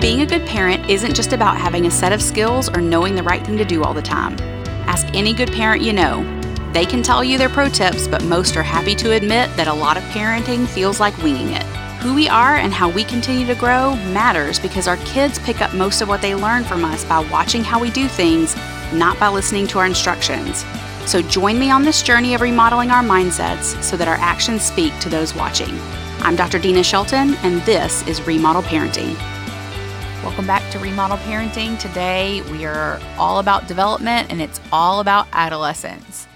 Being 0.00 0.20
a 0.20 0.26
good 0.26 0.46
parent 0.46 0.88
isn't 0.88 1.16
just 1.16 1.32
about 1.32 1.56
having 1.56 1.86
a 1.86 1.90
set 1.90 2.12
of 2.12 2.22
skills 2.22 2.68
or 2.68 2.80
knowing 2.80 3.16
the 3.16 3.22
right 3.24 3.44
thing 3.44 3.58
to 3.58 3.64
do 3.64 3.82
all 3.82 3.92
the 3.92 4.00
time. 4.00 4.36
Ask 4.86 5.12
any 5.12 5.32
good 5.32 5.50
parent 5.50 5.82
you 5.82 5.92
know. 5.92 6.22
They 6.72 6.86
can 6.86 7.02
tell 7.02 7.24
you 7.24 7.36
their 7.36 7.48
pro 7.48 7.68
tips, 7.68 8.06
but 8.06 8.22
most 8.22 8.56
are 8.56 8.62
happy 8.62 8.94
to 8.94 9.14
admit 9.14 9.50
that 9.56 9.66
a 9.66 9.74
lot 9.74 9.96
of 9.96 10.04
parenting 10.04 10.68
feels 10.68 11.00
like 11.00 11.18
winging 11.18 11.48
it. 11.48 11.64
Who 12.00 12.14
we 12.14 12.28
are 12.28 12.58
and 12.58 12.72
how 12.72 12.88
we 12.88 13.02
continue 13.02 13.44
to 13.48 13.56
grow 13.56 13.96
matters 14.12 14.60
because 14.60 14.86
our 14.86 14.98
kids 14.98 15.40
pick 15.40 15.60
up 15.60 15.74
most 15.74 16.00
of 16.00 16.06
what 16.06 16.22
they 16.22 16.36
learn 16.36 16.62
from 16.62 16.84
us 16.84 17.04
by 17.04 17.18
watching 17.28 17.64
how 17.64 17.80
we 17.80 17.90
do 17.90 18.06
things, 18.06 18.54
not 18.92 19.18
by 19.18 19.26
listening 19.26 19.66
to 19.66 19.80
our 19.80 19.86
instructions. 19.86 20.64
So 21.06 21.22
join 21.22 21.58
me 21.58 21.72
on 21.72 21.82
this 21.82 22.04
journey 22.04 22.34
of 22.34 22.40
remodeling 22.40 22.92
our 22.92 23.02
mindsets 23.02 23.82
so 23.82 23.96
that 23.96 24.06
our 24.06 24.14
actions 24.14 24.62
speak 24.62 24.96
to 25.00 25.08
those 25.08 25.34
watching. 25.34 25.76
I'm 26.20 26.36
Dr. 26.36 26.60
Dina 26.60 26.84
Shelton, 26.84 27.34
and 27.42 27.60
this 27.62 28.06
is 28.06 28.24
Remodel 28.24 28.62
Parenting. 28.62 29.16
Welcome 30.28 30.46
back 30.46 30.70
to 30.72 30.78
Remodel 30.78 31.16
Parenting. 31.16 31.78
Today 31.78 32.42
we 32.52 32.66
are 32.66 33.00
all 33.16 33.38
about 33.38 33.66
development 33.66 34.30
and 34.30 34.42
it's 34.42 34.60
all 34.70 35.00
about 35.00 35.26
adolescence. 35.32 36.28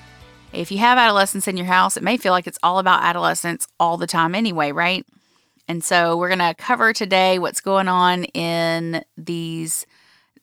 If 0.51 0.73
you 0.73 0.79
have 0.79 0.97
adolescents 0.97 1.47
in 1.47 1.59
your 1.59 1.67
house, 1.67 1.99
it 1.99 2.03
may 2.03 2.17
feel 2.17 2.33
like 2.33 2.47
it's 2.47 2.59
all 2.63 2.79
about 2.79 3.03
adolescence 3.03 3.69
all 3.79 3.99
the 3.99 4.07
time 4.07 4.35
anyway, 4.35 4.73
right? 4.73 5.05
And 5.69 5.85
so 5.85 6.17
we're 6.17 6.35
going 6.35 6.39
to 6.39 6.55
cover 6.55 6.95
today 6.95 7.39
what's 7.39 7.61
going 7.61 7.87
on 7.87 8.25
in 8.25 9.05
these 9.19 9.85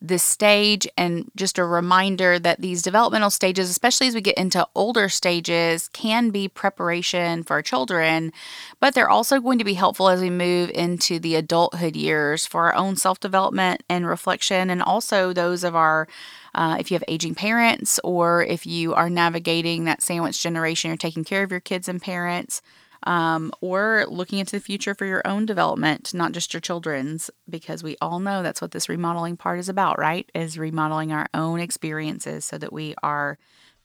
this 0.02 0.22
stage 0.22 0.88
and 0.96 1.30
just 1.36 1.58
a 1.58 1.64
reminder 1.64 2.38
that 2.38 2.60
these 2.60 2.82
developmental 2.82 3.30
stages, 3.30 3.68
especially 3.68 4.06
as 4.06 4.14
we 4.14 4.20
get 4.20 4.38
into 4.38 4.66
older 4.74 5.08
stages, 5.08 5.88
can 5.88 6.30
be 6.30 6.48
preparation 6.48 7.42
for 7.42 7.54
our 7.54 7.62
children, 7.62 8.32
but 8.80 8.94
they're 8.94 9.10
also 9.10 9.40
going 9.40 9.58
to 9.58 9.64
be 9.64 9.74
helpful 9.74 10.08
as 10.08 10.20
we 10.20 10.30
move 10.30 10.70
into 10.70 11.18
the 11.18 11.34
adulthood 11.34 11.96
years 11.96 12.46
for 12.46 12.66
our 12.66 12.74
own 12.74 12.96
self 12.96 13.20
development 13.20 13.82
and 13.88 14.06
reflection, 14.06 14.70
and 14.70 14.82
also 14.82 15.32
those 15.32 15.64
of 15.64 15.76
our 15.76 16.08
uh, 16.54 16.76
if 16.80 16.90
you 16.90 16.94
have 16.96 17.04
aging 17.06 17.34
parents 17.34 18.00
or 18.02 18.42
if 18.42 18.66
you 18.66 18.92
are 18.94 19.08
navigating 19.08 19.84
that 19.84 20.02
sandwich 20.02 20.42
generation, 20.42 20.88
you're 20.88 20.96
taking 20.96 21.24
care 21.24 21.42
of 21.42 21.50
your 21.50 21.60
kids 21.60 21.88
and 21.88 22.02
parents 22.02 22.60
um, 23.04 23.52
or 23.60 24.04
looking 24.08 24.38
into 24.38 24.52
the 24.52 24.60
future 24.60 24.94
for 24.94 25.06
your 25.06 25.22
own 25.24 25.46
development, 25.46 26.12
not 26.12 26.32
just 26.32 26.52
your 26.52 26.60
children's, 26.60 27.30
because 27.48 27.82
we 27.82 27.96
all 28.00 28.20
know 28.20 28.42
that's 28.42 28.60
what 28.60 28.72
this 28.72 28.88
remodeling 28.88 29.36
part 29.36 29.58
is 29.58 29.68
about, 29.68 29.98
right? 29.98 30.30
Is 30.34 30.58
remodeling 30.58 31.12
our 31.12 31.26
own 31.32 31.60
experiences 31.60 32.44
so 32.44 32.58
that 32.58 32.72
we 32.72 32.94
are 33.02 33.38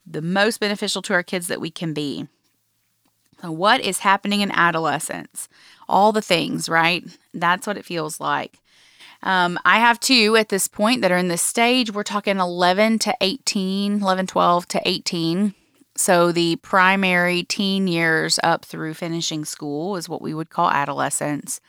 the 0.06 0.22
most 0.22 0.60
beneficial 0.60 1.02
to 1.04 1.14
our 1.14 1.24
kids 1.24 1.48
that 1.48 1.62
we 1.62 1.72
can 1.72 1.94
be. 1.94 2.28
So, 3.42 3.52
what 3.52 3.82
is 3.82 4.00
happening 4.00 4.42
in 4.42 4.52
adolescence? 4.52 5.48
All 5.88 6.12
the 6.12 6.22
things, 6.22 6.70
right? 6.70 7.04
That's 7.34 7.68
what 7.68 7.78
it 7.78 7.86
feels 7.86 8.20
like. 8.20 8.60
Um, 9.24 9.58
I 9.66 9.80
have 9.80 10.00
two 10.00 10.36
at 10.36 10.50
this 10.50 10.68
point 10.68 11.02
that 11.02 11.12
are 11.12 11.18
in 11.18 11.30
this 11.30 11.42
stage. 11.42 11.92
We're 11.92 12.04
talking 12.04 12.38
11 12.38 13.00
to 13.00 13.16
18, 13.22 14.02
11, 14.02 14.28
12 14.28 14.68
to 14.68 14.82
18. 14.86 15.54
So, 15.98 16.32
the 16.32 16.58
primary 16.58 17.44
teen 17.44 17.88
years 17.88 18.38
up 18.44 18.66
through 18.66 18.96
finishing 18.96 19.46
school 19.46 19.96
is 19.96 20.10
what 20.10 20.22
we 20.22 20.34
would 20.34 20.50
call 20.50 20.70
adolescence. 20.70 21.62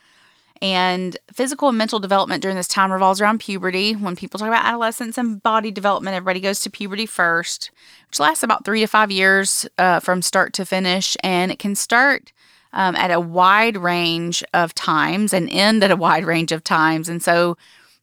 And 0.61 1.17
physical 1.31 1.69
and 1.69 1.77
mental 1.77 1.99
development 1.99 2.41
during 2.41 2.57
this 2.57 2.67
time 2.67 2.91
revolves 2.91 3.21
around 3.21 3.39
puberty. 3.39 3.93
When 3.93 4.15
people 4.15 4.39
talk 4.39 4.47
about 4.47 4.65
adolescence 4.65 5.17
and 5.17 5.41
body 5.41 5.71
development, 5.71 6.15
everybody 6.15 6.39
goes 6.39 6.61
to 6.61 6.69
puberty 6.69 7.05
first, 7.05 7.71
which 8.09 8.19
lasts 8.19 8.43
about 8.43 8.65
three 8.65 8.81
to 8.81 8.87
five 8.87 9.11
years 9.11 9.67
uh, 9.77 9.99
from 9.99 10.21
start 10.21 10.53
to 10.53 10.65
finish. 10.65 11.15
And 11.23 11.51
it 11.51 11.59
can 11.59 11.75
start 11.75 12.31
um, 12.73 12.95
at 12.95 13.11
a 13.11 13.19
wide 13.19 13.77
range 13.77 14.43
of 14.53 14.73
times 14.73 15.31
and 15.31 15.49
end 15.51 15.83
at 15.83 15.91
a 15.91 15.95
wide 15.95 16.25
range 16.25 16.51
of 16.51 16.63
times. 16.63 17.07
And 17.07 17.21
so, 17.21 17.57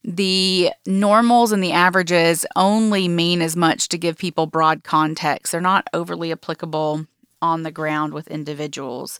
the 0.05 0.71
normals 0.85 1.51
and 1.51 1.63
the 1.63 1.71
averages 1.71 2.45
only 2.55 3.07
mean 3.07 3.41
as 3.41 3.55
much 3.55 3.89
to 3.89 3.97
give 3.97 4.17
people 4.19 4.45
broad 4.45 4.83
context. 4.83 5.51
They're 5.51 5.61
not 5.61 5.87
overly 5.93 6.31
applicable 6.31 7.07
on 7.41 7.63
the 7.63 7.71
ground 7.71 8.13
with 8.13 8.27
individuals. 8.27 9.19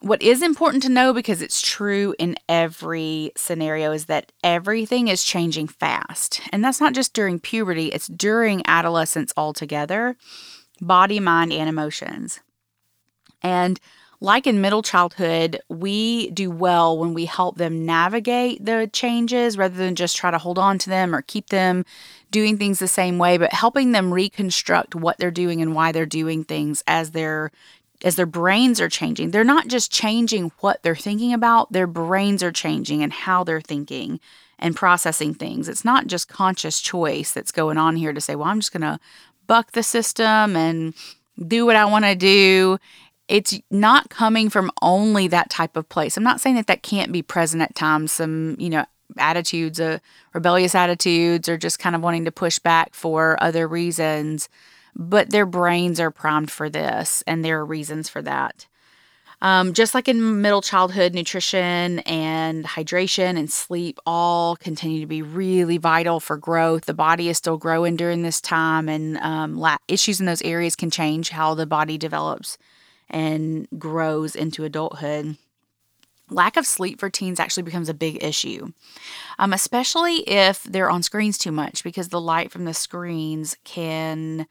What 0.00 0.22
is 0.22 0.40
important 0.42 0.82
to 0.84 0.88
know 0.88 1.12
because 1.12 1.42
it's 1.42 1.60
true 1.60 2.14
in 2.18 2.36
every 2.48 3.32
scenario 3.36 3.92
is 3.92 4.06
that 4.06 4.32
everything 4.42 5.08
is 5.08 5.22
changing 5.22 5.68
fast. 5.68 6.40
And 6.52 6.64
that's 6.64 6.80
not 6.80 6.94
just 6.94 7.12
during 7.12 7.38
puberty, 7.38 7.88
it's 7.88 8.08
during 8.08 8.62
adolescence 8.66 9.32
altogether 9.36 10.16
body, 10.80 11.20
mind, 11.20 11.52
and 11.52 11.68
emotions. 11.68 12.40
And 13.42 13.78
like 14.22 14.46
in 14.46 14.60
middle 14.60 14.82
childhood, 14.82 15.60
we 15.68 16.30
do 16.30 16.48
well 16.48 16.96
when 16.96 17.12
we 17.12 17.24
help 17.24 17.56
them 17.56 17.84
navigate 17.84 18.64
the 18.64 18.88
changes 18.92 19.58
rather 19.58 19.74
than 19.74 19.96
just 19.96 20.16
try 20.16 20.30
to 20.30 20.38
hold 20.38 20.60
on 20.60 20.78
to 20.78 20.88
them 20.88 21.12
or 21.12 21.22
keep 21.22 21.48
them 21.48 21.84
doing 22.30 22.56
things 22.56 22.78
the 22.78 22.86
same 22.86 23.18
way, 23.18 23.36
but 23.36 23.52
helping 23.52 23.90
them 23.90 24.14
reconstruct 24.14 24.94
what 24.94 25.18
they're 25.18 25.32
doing 25.32 25.60
and 25.60 25.74
why 25.74 25.90
they're 25.90 26.06
doing 26.06 26.44
things 26.44 26.84
as 26.86 27.10
their 27.10 27.50
as 28.04 28.16
their 28.16 28.26
brains 28.26 28.80
are 28.80 28.88
changing. 28.88 29.30
They're 29.30 29.44
not 29.44 29.68
just 29.68 29.92
changing 29.92 30.52
what 30.60 30.82
they're 30.82 30.96
thinking 30.96 31.32
about, 31.32 31.72
their 31.72 31.86
brains 31.88 32.42
are 32.42 32.52
changing 32.52 33.02
and 33.02 33.12
how 33.12 33.44
they're 33.44 33.60
thinking 33.60 34.20
and 34.58 34.76
processing 34.76 35.34
things. 35.34 35.68
It's 35.68 35.84
not 35.84 36.06
just 36.06 36.28
conscious 36.28 36.80
choice 36.80 37.32
that's 37.32 37.52
going 37.52 37.76
on 37.76 37.96
here 37.96 38.12
to 38.12 38.20
say, 38.20 38.36
well, 38.36 38.48
I'm 38.48 38.60
just 38.60 38.72
going 38.72 38.82
to 38.82 39.00
buck 39.46 39.72
the 39.72 39.82
system 39.82 40.56
and 40.56 40.94
do 41.46 41.64
what 41.64 41.76
I 41.76 41.84
want 41.84 42.04
to 42.04 42.14
do 42.14 42.78
it's 43.28 43.58
not 43.70 44.10
coming 44.10 44.50
from 44.50 44.70
only 44.82 45.28
that 45.28 45.50
type 45.50 45.76
of 45.76 45.88
place. 45.88 46.16
I'm 46.16 46.24
not 46.24 46.40
saying 46.40 46.56
that 46.56 46.66
that 46.66 46.82
can't 46.82 47.12
be 47.12 47.22
present 47.22 47.62
at 47.62 47.74
times, 47.74 48.12
some, 48.12 48.56
you 48.58 48.68
know, 48.68 48.84
attitudes, 49.18 49.80
uh, 49.80 49.98
rebellious 50.34 50.74
attitudes, 50.74 51.48
or 51.48 51.56
just 51.56 51.78
kind 51.78 51.94
of 51.94 52.02
wanting 52.02 52.24
to 52.24 52.32
push 52.32 52.58
back 52.58 52.94
for 52.94 53.42
other 53.42 53.68
reasons, 53.68 54.48
but 54.94 55.30
their 55.30 55.46
brains 55.46 56.00
are 56.00 56.10
primed 56.10 56.50
for 56.50 56.68
this, 56.68 57.22
and 57.26 57.44
there 57.44 57.58
are 57.60 57.66
reasons 57.66 58.08
for 58.08 58.22
that. 58.22 58.66
Um, 59.40 59.72
just 59.72 59.92
like 59.92 60.06
in 60.06 60.40
middle 60.40 60.62
childhood, 60.62 61.14
nutrition 61.14 61.98
and 62.00 62.64
hydration 62.64 63.36
and 63.36 63.50
sleep 63.50 63.98
all 64.06 64.54
continue 64.54 65.00
to 65.00 65.06
be 65.06 65.20
really 65.20 65.78
vital 65.78 66.20
for 66.20 66.36
growth. 66.36 66.84
The 66.84 66.94
body 66.94 67.28
is 67.28 67.38
still 67.38 67.56
growing 67.56 67.96
during 67.96 68.22
this 68.22 68.40
time, 68.40 68.88
and 68.88 69.18
um, 69.18 69.56
la- 69.56 69.78
issues 69.88 70.20
in 70.20 70.26
those 70.26 70.42
areas 70.42 70.76
can 70.76 70.90
change 70.90 71.30
how 71.30 71.54
the 71.54 71.66
body 71.66 71.98
develops 71.98 72.56
and 73.12 73.68
grows 73.78 74.34
into 74.34 74.64
adulthood, 74.64 75.36
lack 76.30 76.56
of 76.56 76.66
sleep 76.66 76.98
for 76.98 77.10
teens 77.10 77.38
actually 77.38 77.62
becomes 77.62 77.88
a 77.88 77.94
big 77.94 78.22
issue, 78.22 78.72
um, 79.38 79.52
especially 79.52 80.28
if 80.28 80.62
they're 80.64 80.90
on 80.90 81.02
screens 81.02 81.38
too 81.38 81.52
much 81.52 81.84
because 81.84 82.08
the 82.08 82.20
light 82.20 82.50
from 82.50 82.64
the 82.64 82.74
screens 82.74 83.56
can 83.64 84.46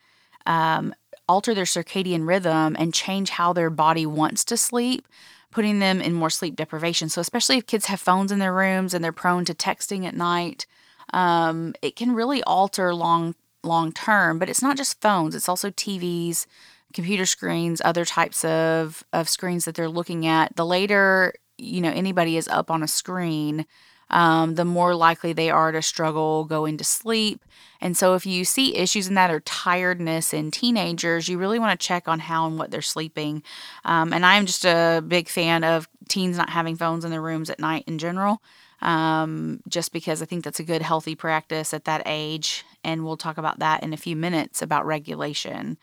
um, 0.45 0.93
alter 1.27 1.53
their 1.53 1.65
circadian 1.65 2.27
rhythm 2.27 2.75
and 2.77 2.93
change 2.93 3.31
how 3.31 3.53
their 3.53 3.69
body 3.69 4.05
wants 4.05 4.45
to 4.45 4.57
sleep. 4.57 5.07
Putting 5.51 5.79
them 5.79 5.99
in 5.99 6.13
more 6.13 6.29
sleep 6.29 6.55
deprivation. 6.55 7.09
So, 7.09 7.19
especially 7.19 7.57
if 7.57 7.67
kids 7.67 7.87
have 7.87 7.99
phones 7.99 8.31
in 8.31 8.39
their 8.39 8.53
rooms 8.53 8.93
and 8.93 9.03
they're 9.03 9.11
prone 9.11 9.43
to 9.43 9.53
texting 9.53 10.05
at 10.05 10.15
night, 10.15 10.65
um, 11.11 11.75
it 11.81 11.97
can 11.97 12.15
really 12.15 12.41
alter 12.43 12.95
long 12.95 13.35
long 13.61 13.91
term. 13.91 14.39
But 14.39 14.49
it's 14.49 14.61
not 14.61 14.77
just 14.77 15.01
phones; 15.01 15.35
it's 15.35 15.49
also 15.49 15.69
TVs, 15.69 16.45
computer 16.91 17.25
screens, 17.25 17.81
other 17.83 18.05
types 18.05 18.43
of, 18.45 19.03
of 19.13 19.29
screens 19.29 19.65
that 19.65 19.75
they're 19.75 19.89
looking 19.89 20.25
at, 20.25 20.55
the 20.55 20.65
later, 20.65 21.33
you 21.57 21.81
know, 21.81 21.91
anybody 21.91 22.37
is 22.37 22.47
up 22.47 22.71
on 22.71 22.83
a 22.83 22.87
screen, 22.87 23.65
um, 24.09 24.55
the 24.55 24.65
more 24.65 24.93
likely 24.93 25.33
they 25.33 25.49
are 25.49 25.71
to 25.71 25.81
struggle 25.81 26.43
going 26.45 26.77
to 26.77 26.83
sleep. 26.83 27.45
And 27.79 27.97
so 27.97 28.13
if 28.13 28.25
you 28.25 28.45
see 28.45 28.75
issues 28.75 29.07
in 29.07 29.15
that 29.15 29.31
or 29.31 29.39
tiredness 29.39 30.33
in 30.33 30.51
teenagers, 30.51 31.27
you 31.27 31.37
really 31.37 31.59
want 31.59 31.79
to 31.79 31.87
check 31.87 32.07
on 32.07 32.19
how 32.19 32.45
and 32.45 32.59
what 32.59 32.71
they're 32.71 32.81
sleeping. 32.81 33.41
Um, 33.85 34.13
and 34.13 34.25
I'm 34.25 34.45
just 34.45 34.65
a 34.65 35.03
big 35.07 35.29
fan 35.29 35.63
of 35.63 35.87
teens 36.09 36.37
not 36.37 36.49
having 36.49 36.75
phones 36.75 37.05
in 37.05 37.11
their 37.11 37.21
rooms 37.21 37.49
at 37.49 37.59
night 37.59 37.85
in 37.87 37.97
general. 37.97 38.41
Um, 38.81 39.61
just 39.67 39.93
because 39.93 40.23
I 40.23 40.25
think 40.25 40.43
that's 40.43 40.59
a 40.59 40.63
good, 40.63 40.81
healthy 40.81 41.13
practice 41.13 41.71
at 41.73 41.85
that 41.85 42.01
age. 42.07 42.65
And 42.83 43.05
we'll 43.05 43.17
talk 43.17 43.37
about 43.37 43.59
that 43.59 43.83
in 43.83 43.93
a 43.93 43.97
few 43.97 44.15
minutes 44.15 44.61
about 44.61 44.87
regulation 44.87 45.77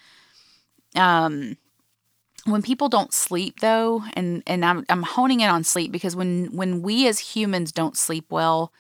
um 0.97 1.57
when 2.45 2.63
people 2.63 2.89
don't 2.89 3.13
sleep 3.13 3.61
though 3.61 4.03
and 4.15 4.43
and 4.47 4.65
I'm 4.65 4.85
I'm 4.89 5.03
honing 5.03 5.41
in 5.41 5.51
on 5.51 5.65
sleep 5.65 5.93
because 5.93 6.17
when 6.17 6.47
when 6.57 6.83
we 6.83 7.07
as 7.09 7.19
humans 7.19 7.73
don't 7.73 7.97
sleep 7.97 8.27
well 8.31 8.73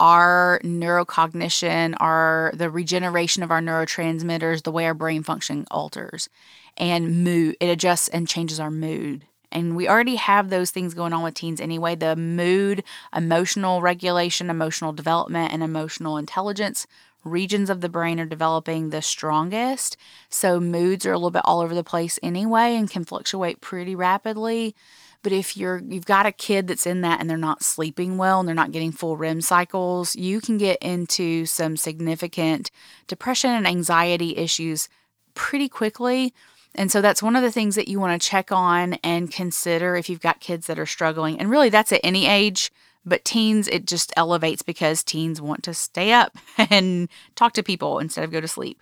our 0.00 0.60
neurocognition 0.64 1.94
our 2.00 2.52
the 2.54 2.70
regeneration 2.70 3.42
of 3.42 3.50
our 3.50 3.60
neurotransmitters 3.60 4.62
the 4.62 4.72
way 4.72 4.86
our 4.86 4.94
brain 4.94 5.22
function 5.22 5.66
alters 5.70 6.28
and 6.76 7.22
mood 7.24 7.56
it 7.60 7.68
adjusts 7.68 8.08
and 8.08 8.28
changes 8.28 8.58
our 8.60 8.70
mood. 8.70 9.24
And 9.50 9.76
we 9.76 9.86
already 9.86 10.16
have 10.16 10.48
those 10.48 10.70
things 10.70 10.94
going 10.94 11.12
on 11.12 11.22
with 11.22 11.34
teens 11.34 11.60
anyway. 11.60 11.94
The 11.94 12.16
mood 12.16 12.82
emotional 13.14 13.82
regulation 13.82 14.48
emotional 14.48 14.92
development 14.92 15.52
and 15.52 15.62
emotional 15.62 16.16
intelligence 16.16 16.86
regions 17.24 17.70
of 17.70 17.80
the 17.80 17.88
brain 17.88 18.18
are 18.20 18.26
developing 18.26 18.90
the 18.90 19.02
strongest. 19.02 19.96
So 20.28 20.60
moods 20.60 21.06
are 21.06 21.12
a 21.12 21.16
little 21.18 21.30
bit 21.30 21.42
all 21.44 21.60
over 21.60 21.74
the 21.74 21.84
place 21.84 22.18
anyway 22.22 22.76
and 22.76 22.90
can 22.90 23.04
fluctuate 23.04 23.60
pretty 23.60 23.94
rapidly. 23.94 24.74
But 25.22 25.32
if 25.32 25.56
you're 25.56 25.80
you've 25.86 26.04
got 26.04 26.26
a 26.26 26.32
kid 26.32 26.66
that's 26.66 26.86
in 26.86 27.00
that 27.02 27.20
and 27.20 27.30
they're 27.30 27.38
not 27.38 27.62
sleeping 27.62 28.18
well 28.18 28.40
and 28.40 28.48
they're 28.48 28.54
not 28.54 28.72
getting 28.72 28.90
full 28.90 29.16
REM 29.16 29.40
cycles, 29.40 30.16
you 30.16 30.40
can 30.40 30.58
get 30.58 30.82
into 30.82 31.46
some 31.46 31.76
significant 31.76 32.70
depression 33.06 33.50
and 33.50 33.66
anxiety 33.66 34.36
issues 34.36 34.88
pretty 35.34 35.68
quickly. 35.68 36.34
And 36.74 36.90
so 36.90 37.00
that's 37.00 37.22
one 37.22 37.36
of 37.36 37.42
the 37.42 37.52
things 37.52 37.76
that 37.76 37.88
you 37.88 38.00
want 38.00 38.20
to 38.20 38.28
check 38.28 38.50
on 38.50 38.94
and 39.04 39.30
consider 39.30 39.94
if 39.94 40.08
you've 40.08 40.20
got 40.20 40.40
kids 40.40 40.66
that 40.66 40.78
are 40.78 40.86
struggling. 40.86 41.38
And 41.38 41.50
really 41.50 41.68
that's 41.68 41.92
at 41.92 42.00
any 42.02 42.26
age. 42.26 42.72
But 43.04 43.24
teens, 43.24 43.68
it 43.68 43.86
just 43.86 44.12
elevates 44.16 44.62
because 44.62 45.02
teens 45.02 45.40
want 45.40 45.62
to 45.64 45.74
stay 45.74 46.12
up 46.12 46.36
and 46.58 47.08
talk 47.34 47.52
to 47.54 47.62
people 47.62 47.98
instead 47.98 48.24
of 48.24 48.30
go 48.30 48.40
to 48.40 48.48
sleep. 48.48 48.80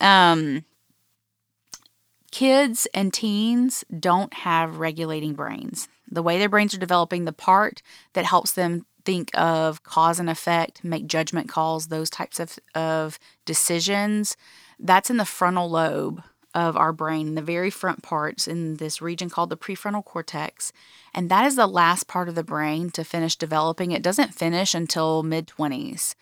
Um, 0.00 0.64
kids 2.30 2.88
and 2.94 3.12
teens 3.12 3.84
don't 3.98 4.32
have 4.34 4.78
regulating 4.78 5.34
brains. 5.34 5.88
The 6.10 6.22
way 6.22 6.38
their 6.38 6.48
brains 6.48 6.74
are 6.74 6.78
developing, 6.78 7.24
the 7.24 7.32
part 7.32 7.82
that 8.14 8.24
helps 8.24 8.52
them 8.52 8.86
think 9.04 9.30
of 9.34 9.82
cause 9.82 10.18
and 10.18 10.30
effect, 10.30 10.82
make 10.82 11.06
judgment 11.06 11.48
calls, 11.48 11.88
those 11.88 12.10
types 12.10 12.40
of, 12.40 12.58
of 12.74 13.18
decisions, 13.44 14.36
that's 14.78 15.10
in 15.10 15.16
the 15.18 15.24
frontal 15.24 15.70
lobe 15.70 16.22
of 16.54 16.76
our 16.76 16.92
brain, 16.92 17.34
the 17.34 17.42
very 17.42 17.70
front 17.70 18.02
parts 18.02 18.46
in 18.46 18.76
this 18.76 19.02
region 19.02 19.28
called 19.28 19.50
the 19.50 19.56
prefrontal 19.56 20.04
cortex. 20.04 20.72
And 21.12 21.30
that 21.30 21.46
is 21.46 21.56
the 21.56 21.66
last 21.66 22.06
part 22.06 22.28
of 22.28 22.34
the 22.34 22.44
brain 22.44 22.90
to 22.92 23.04
finish 23.04 23.36
developing. 23.36 23.92
It 23.92 24.02
doesn't 24.02 24.34
finish 24.34 24.74
until 24.74 25.22
mid 25.22 25.46
20s. 25.46 26.14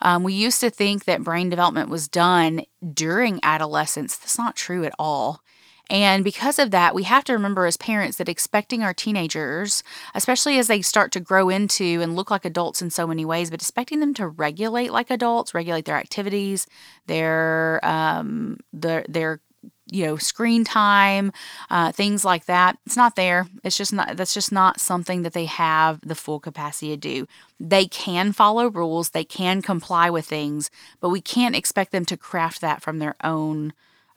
Um, 0.00 0.22
we 0.22 0.32
used 0.32 0.60
to 0.60 0.70
think 0.70 1.04
that 1.04 1.24
brain 1.24 1.50
development 1.50 1.90
was 1.90 2.08
done 2.08 2.62
during 2.94 3.40
adolescence. 3.42 4.16
That's 4.16 4.38
not 4.38 4.56
true 4.56 4.84
at 4.84 4.94
all. 4.98 5.42
And 5.90 6.22
because 6.22 6.60
of 6.60 6.70
that, 6.70 6.94
we 6.94 7.02
have 7.02 7.24
to 7.24 7.32
remember 7.32 7.66
as 7.66 7.76
parents 7.76 8.16
that 8.18 8.28
expecting 8.28 8.84
our 8.84 8.94
teenagers, 8.94 9.82
especially 10.14 10.56
as 10.56 10.68
they 10.68 10.82
start 10.82 11.10
to 11.12 11.20
grow 11.20 11.48
into 11.48 12.00
and 12.00 12.14
look 12.14 12.30
like 12.30 12.44
adults 12.44 12.80
in 12.80 12.90
so 12.90 13.08
many 13.08 13.24
ways, 13.24 13.50
but 13.50 13.60
expecting 13.60 13.98
them 13.98 14.14
to 14.14 14.28
regulate 14.28 14.92
like 14.92 15.10
adults, 15.10 15.52
regulate 15.52 15.86
their 15.86 15.96
activities, 15.96 16.68
their 17.06 17.80
um, 17.82 18.58
their 18.72 19.04
their 19.08 19.40
you 19.92 20.06
know 20.06 20.16
screen 20.16 20.64
time 20.64 21.32
uh, 21.70 21.92
things 21.92 22.24
like 22.24 22.46
that. 22.46 22.78
It's 22.86 22.96
not 22.96 23.16
there. 23.16 23.46
It's 23.64 23.76
just 23.76 23.92
not 23.92 24.16
that's 24.16 24.34
just 24.34 24.52
not 24.52 24.80
something 24.80 25.22
that 25.22 25.32
they 25.32 25.46
have 25.46 26.00
the 26.06 26.14
full 26.14 26.40
capacity 26.40 26.90
to 26.90 26.96
do. 26.96 27.26
They 27.58 27.86
can 27.86 28.32
follow 28.32 28.68
rules. 28.68 29.10
They 29.10 29.24
can 29.24 29.62
comply 29.62 30.10
with 30.10 30.26
things 30.26 30.70
but 31.00 31.10
we 31.10 31.20
can't 31.20 31.56
expect 31.56 31.92
them 31.92 32.04
to 32.06 32.16
craft 32.16 32.60
that 32.60 32.82
from 32.82 32.98
their 32.98 33.16
own 33.22 33.72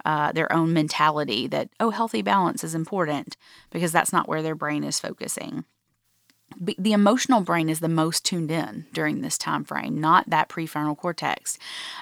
uh, 0.06 0.32
their 0.34 0.52
own 0.52 0.74
mentality 0.74 1.48
that 1.48 1.70
oh 1.80 1.90
healthy 1.90 2.22
balance 2.22 2.64
is 2.64 2.76
important 2.76 3.38
because 3.72 3.92
that's 3.92 4.12
not 4.12 4.28
where 4.28 4.42
their 4.42 4.56
brain 4.56 4.84
is 4.84 5.00
focusing 5.00 5.64
the 6.60 6.94
emotional 6.94 7.42
brain 7.42 7.70
is 7.70 7.80
the 7.80 7.90
most 7.90 8.26
tuned 8.26 8.52
in 8.52 8.86
during 8.94 9.22
this 9.22 9.38
time 9.38 9.64
frame 9.64 10.00
not 10.00 10.30
that 10.30 10.50
prefrontal 10.50 10.98
cortex. 10.98 11.58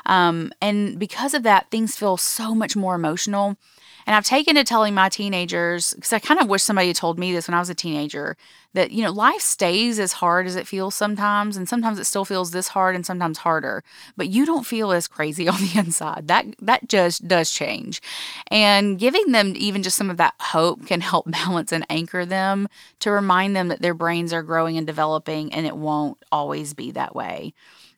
Um, 0.06 0.52
and 0.62 1.00
because 1.00 1.34
of 1.34 1.44
that 1.44 1.70
things 1.70 1.96
feel 1.96 2.18
so 2.18 2.54
much 2.56 2.76
more 2.76 2.96
emotional 2.96 3.58
and 4.06 4.16
I've 4.16 4.26
taken 4.26 4.56
to 4.56 4.64
telling 4.64 4.94
my 4.94 5.10
teenagers, 5.10 5.94
because 5.94 6.14
I 6.14 6.20
kind 6.20 6.40
of 6.40 6.48
wish 6.48 6.64
somebody 6.64 6.88
had 6.88 6.96
told 6.96 7.20
me 7.20 7.34
this 7.34 7.48
when 7.48 7.56
I 7.56 7.60
was 7.60 7.70
a 7.70 7.76
teenager, 7.76 8.36
that, 8.74 8.92
you 8.92 9.04
know, 9.04 9.12
life 9.12 9.42
stays 9.42 10.00
as 10.00 10.14
hard 10.14 10.48
as 10.48 10.56
it 10.56 10.68
feels 10.68 10.96
sometimes. 10.96 11.58
And 11.58 11.68
sometimes 11.68 12.00
it 12.00 12.06
still 12.06 12.26
feels 12.26 12.52
this 12.52 12.70
hard 12.70 12.96
and 12.96 13.06
sometimes 13.06 13.40
harder. 13.40 13.84
But 14.16 14.30
you 14.30 14.46
don't 14.46 14.66
feel 14.66 14.92
as 14.92 15.08
crazy 15.08 15.48
on 15.50 15.60
the 15.60 15.78
inside. 15.78 16.28
That 16.28 16.46
that 16.62 16.88
just 16.88 17.28
does 17.28 17.52
change. 17.52 18.02
And 18.48 18.98
giving 18.98 19.32
them 19.32 19.54
even 19.56 19.84
just 19.84 19.98
some 19.98 20.10
of 20.10 20.18
that 20.18 20.36
hope 20.40 20.86
can 20.86 21.02
help 21.02 21.30
balance 21.32 21.72
and 21.72 21.86
anchor 21.90 22.26
them 22.26 22.68
to 23.00 23.12
remind 23.12 23.56
them 23.56 23.68
that 23.68 23.82
their 23.82 23.94
brains 23.94 24.34
are 24.34 24.44
growing 24.44 24.78
and 24.78 24.88
developing 24.88 25.54
and 25.54 25.66
it 25.66 25.76
won't 25.76 26.18
always 26.32 26.74
be 26.74 26.92
that 26.92 27.16
way. 27.16 27.54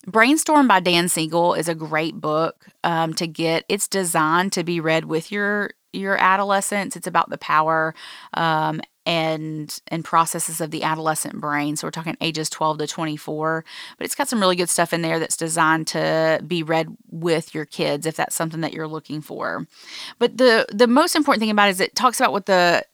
Brainstorm 0.05 0.67
by 0.67 0.81
Dan 0.81 1.07
Siegel 1.07 1.53
is 1.53 1.69
a 1.69 1.75
great 1.75 2.19
book 2.19 2.67
um, 2.83 3.13
to 3.13 3.25
get. 3.25 3.63
It's 3.69 3.87
designed 3.87 4.51
to 4.53 4.63
be 4.63 4.81
read 4.81 5.05
with 5.05 5.31
your 5.31 5.71
your 5.93 6.17
adolescents. 6.17 6.95
It's 6.95 7.07
about 7.07 7.29
the 7.29 7.37
power 7.37 7.93
um, 8.33 8.81
and 9.05 9.79
and 9.87 10.03
processes 10.03 10.61
of 10.61 10.71
the 10.71 10.83
adolescent 10.83 11.39
brain. 11.39 11.75
So 11.75 11.87
we're 11.87 11.91
talking 11.91 12.17
ages 12.21 12.49
12 12.49 12.79
to 12.79 12.87
24, 12.87 13.65
but 13.97 14.05
it's 14.05 14.15
got 14.15 14.27
some 14.27 14.39
really 14.39 14.55
good 14.55 14.69
stuff 14.69 14.93
in 14.93 15.01
there 15.01 15.19
that's 15.19 15.37
designed 15.37 15.87
to 15.87 16.41
be 16.45 16.63
read 16.63 16.87
with 17.09 17.53
your 17.53 17.65
kids 17.65 18.05
if 18.05 18.15
that's 18.15 18.35
something 18.35 18.61
that 18.61 18.73
you're 18.73 18.87
looking 18.87 19.21
for. 19.21 19.67
But 20.19 20.37
the 20.37 20.65
the 20.73 20.87
most 20.87 21.15
important 21.15 21.41
thing 21.41 21.51
about 21.51 21.67
it 21.67 21.71
is 21.71 21.79
it 21.79 21.95
talks 21.95 22.19
about 22.19 22.31
what 22.31 22.45
the 22.45 22.85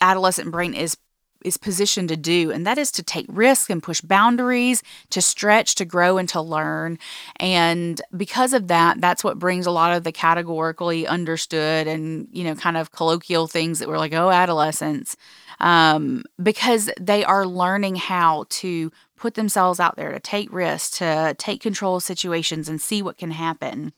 adolescent 0.00 0.50
brain 0.50 0.74
is 0.74 0.96
is 1.46 1.56
positioned 1.56 2.08
to 2.08 2.16
do, 2.16 2.50
and 2.50 2.66
that 2.66 2.76
is 2.76 2.90
to 2.92 3.02
take 3.02 3.26
risks 3.28 3.70
and 3.70 3.82
push 3.82 4.00
boundaries, 4.00 4.82
to 5.10 5.22
stretch, 5.22 5.76
to 5.76 5.84
grow, 5.84 6.18
and 6.18 6.28
to 6.30 6.40
learn. 6.40 6.98
And 7.36 8.00
because 8.16 8.52
of 8.52 8.66
that, 8.68 9.00
that's 9.00 9.22
what 9.22 9.38
brings 9.38 9.64
a 9.64 9.70
lot 9.70 9.96
of 9.96 10.02
the 10.02 10.12
categorically 10.12 11.06
understood 11.06 11.86
and, 11.86 12.28
you 12.32 12.42
know, 12.44 12.56
kind 12.56 12.76
of 12.76 12.90
colloquial 12.90 13.46
things 13.46 13.78
that 13.78 13.88
we're 13.88 13.98
like, 13.98 14.12
oh, 14.12 14.30
adolescence, 14.30 15.16
um, 15.60 16.24
because 16.42 16.90
they 17.00 17.24
are 17.24 17.46
learning 17.46 17.96
how 17.96 18.46
to 18.48 18.90
put 19.16 19.34
themselves 19.34 19.80
out 19.80 19.96
there, 19.96 20.12
to 20.12 20.20
take 20.20 20.52
risks, 20.52 20.98
to 20.98 21.34
take 21.38 21.62
control 21.62 21.96
of 21.96 22.02
situations 22.02 22.68
and 22.68 22.80
see 22.80 23.02
what 23.02 23.16
can 23.16 23.30
happen. 23.30 23.92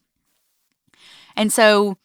And 1.34 1.52
so, 1.52 1.96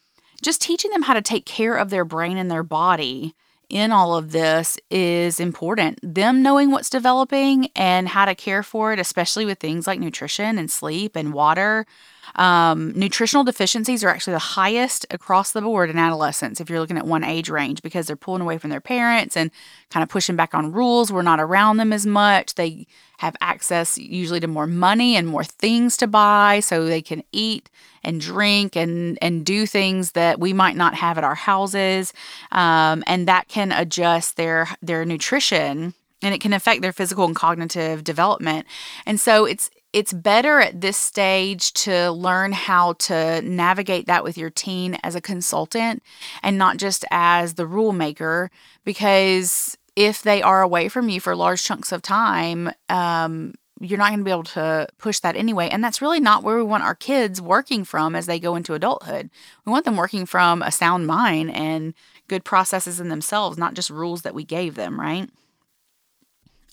just 0.41 0.61
teaching 0.61 0.91
them 0.91 1.03
how 1.03 1.13
to 1.13 1.21
take 1.21 1.45
care 1.45 1.75
of 1.75 1.89
their 1.89 2.03
brain 2.03 2.37
and 2.37 2.51
their 2.51 2.63
body 2.63 3.33
in 3.73 3.91
all 3.91 4.15
of 4.15 4.31
this 4.31 4.77
is 4.91 5.39
important. 5.39 5.99
Them 6.03 6.43
knowing 6.43 6.69
what's 6.69 6.91
developing 6.91 7.69
and 7.75 8.07
how 8.07 8.25
to 8.25 8.35
care 8.35 8.61
for 8.61 8.93
it, 8.93 8.99
especially 8.99 9.45
with 9.45 9.59
things 9.59 9.87
like 9.87 9.99
nutrition 9.99 10.59
and 10.59 10.69
sleep 10.69 11.15
and 11.15 11.33
water, 11.33 11.87
um, 12.35 12.91
nutritional 12.95 13.43
deficiencies 13.43 14.03
are 14.03 14.09
actually 14.09 14.33
the 14.33 14.39
highest 14.39 15.05
across 15.11 15.51
the 15.51 15.61
board 15.61 15.89
in 15.89 15.97
adolescents 15.97 16.59
if 16.59 16.69
you're 16.69 16.79
looking 16.79 16.97
at 16.97 17.05
one 17.05 17.23
age 17.23 17.49
range 17.49 17.81
because 17.81 18.07
they're 18.07 18.15
pulling 18.15 18.41
away 18.41 18.57
from 18.57 18.69
their 18.69 18.81
parents 18.81 19.37
and 19.37 19.51
kind 19.89 20.03
of 20.03 20.09
pushing 20.09 20.35
back 20.35 20.53
on 20.53 20.71
rules. 20.71 21.11
We're 21.11 21.21
not 21.21 21.39
around 21.39 21.77
them 21.77 21.93
as 21.93 22.05
much. 22.05 22.55
They 22.55 22.87
have 23.19 23.35
access 23.41 23.97
usually 23.97 24.39
to 24.39 24.47
more 24.47 24.67
money 24.67 25.15
and 25.15 25.27
more 25.27 25.43
things 25.43 25.95
to 25.97 26.07
buy 26.07 26.59
so 26.59 26.85
they 26.85 27.01
can 27.01 27.23
eat 27.31 27.69
and 28.03 28.19
drink 28.19 28.75
and 28.75 29.17
and 29.21 29.45
do 29.45 29.65
things 29.65 30.11
that 30.11 30.39
we 30.39 30.51
might 30.53 30.75
not 30.75 30.93
have 30.95 31.17
at 31.17 31.23
our 31.23 31.35
houses 31.35 32.13
um, 32.51 33.03
and 33.07 33.27
that 33.27 33.47
can 33.47 33.71
adjust 33.71 34.35
their 34.35 34.67
their 34.81 35.05
nutrition 35.05 35.93
and 36.21 36.33
it 36.33 36.41
can 36.41 36.53
affect 36.53 36.81
their 36.81 36.93
physical 36.93 37.25
and 37.25 37.35
cognitive 37.35 38.03
development 38.03 38.67
and 39.05 39.19
so 39.19 39.45
it's 39.45 39.69
it's 39.93 40.11
better 40.11 40.59
at 40.59 40.81
this 40.81 40.97
stage 40.97 41.71
to 41.73 42.11
learn 42.11 42.51
how 42.51 42.93
to 42.93 43.41
navigate 43.43 44.07
that 44.07 44.23
with 44.23 44.37
your 44.37 44.49
teen 44.49 44.95
as 45.03 45.15
a 45.15 45.21
consultant 45.21 46.01
and 46.41 46.57
not 46.57 46.77
just 46.77 47.05
as 47.11 47.53
the 47.53 47.67
rule 47.67 47.93
maker 47.93 48.49
because 48.83 49.77
if 49.95 50.23
they 50.23 50.41
are 50.41 50.63
away 50.63 50.89
from 50.89 51.09
you 51.09 51.19
for 51.21 51.35
large 51.35 51.63
chunks 51.63 51.91
of 51.91 52.01
time 52.01 52.71
um, 52.89 53.53
you're 53.79 53.99
not 53.99 54.09
going 54.09 54.19
to 54.19 54.25
be 54.25 54.31
able 54.31 54.43
to 54.43 54.87
push 54.97 55.19
that 55.19 55.35
anyway. 55.35 55.67
And 55.67 55.83
that's 55.83 56.01
really 56.01 56.21
not 56.21 56.41
where 56.43 56.55
we 56.55 56.63
want 56.63 56.83
our 56.83 56.95
kids 56.95 57.41
working 57.41 57.83
from 57.83 58.15
as 58.15 58.27
they 58.27 58.39
go 58.39 58.55
into 58.55 58.73
adulthood. 58.73 59.29
We 59.65 59.71
want 59.71 59.83
them 59.83 59.97
working 59.97 60.25
from 60.25 60.61
a 60.61 60.71
sound 60.71 61.05
mind 61.05 61.51
and 61.51 61.93
good 62.29 62.45
processes 62.45 63.01
in 63.01 63.09
themselves 63.09 63.57
not 63.57 63.73
just 63.73 63.89
rules 63.89 64.21
that 64.21 64.33
we 64.33 64.45
gave 64.45 64.75
them 64.75 64.99
right? 64.99 65.29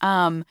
Um, 0.00 0.44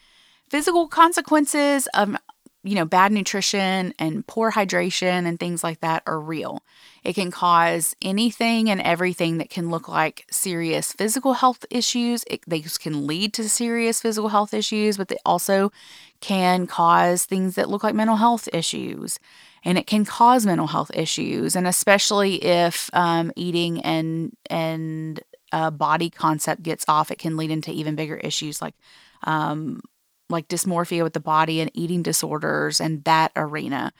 physical 0.49 0.87
consequences 0.87 1.87
of 1.93 2.15
you 2.63 2.75
know, 2.75 2.85
bad 2.85 3.11
nutrition 3.11 3.93
and 3.99 4.27
poor 4.27 4.51
hydration 4.51 5.25
and 5.25 5.39
things 5.39 5.63
like 5.63 5.79
that 5.79 6.03
are 6.05 6.19
real. 6.19 6.61
It 7.03 7.13
can 7.13 7.31
cause 7.31 7.95
anything 8.01 8.69
and 8.69 8.81
everything 8.81 9.37
that 9.37 9.49
can 9.49 9.69
look 9.69 9.87
like 9.87 10.25
serious 10.29 10.91
physical 10.91 11.33
health 11.33 11.65
issues. 11.69 12.25
It, 12.27 12.41
they 12.45 12.59
can 12.61 13.07
lead 13.07 13.33
to 13.35 13.47
serious 13.47 14.01
physical 14.01 14.29
health 14.29 14.53
issues, 14.53 14.97
but 14.97 15.07
they 15.07 15.17
also 15.25 15.71
can 16.19 16.67
cause 16.67 17.25
things 17.25 17.55
that 17.55 17.69
look 17.69 17.83
like 17.83 17.95
mental 17.95 18.17
health 18.17 18.49
issues. 18.51 19.19
And 19.63 19.77
it 19.77 19.87
can 19.87 20.03
cause 20.03 20.45
mental 20.45 20.67
health 20.67 20.91
issues, 20.93 21.55
and 21.55 21.67
especially 21.67 22.43
if 22.43 22.89
um, 22.93 23.31
eating 23.35 23.81
and 23.81 24.33
and 24.49 25.19
uh, 25.51 25.69
body 25.69 26.09
concept 26.09 26.63
gets 26.63 26.85
off, 26.87 27.11
it 27.11 27.19
can 27.19 27.35
lead 27.35 27.51
into 27.51 27.71
even 27.71 27.95
bigger 27.95 28.15
issues 28.15 28.61
like 28.61 28.75
um, 29.23 29.81
like 30.29 30.47
dysmorphia 30.47 31.03
with 31.03 31.13
the 31.13 31.19
body 31.19 31.59
and 31.59 31.71
eating 31.73 32.03
disorders 32.03 32.79
and 32.79 33.03
that 33.05 33.31
arena. 33.35 33.91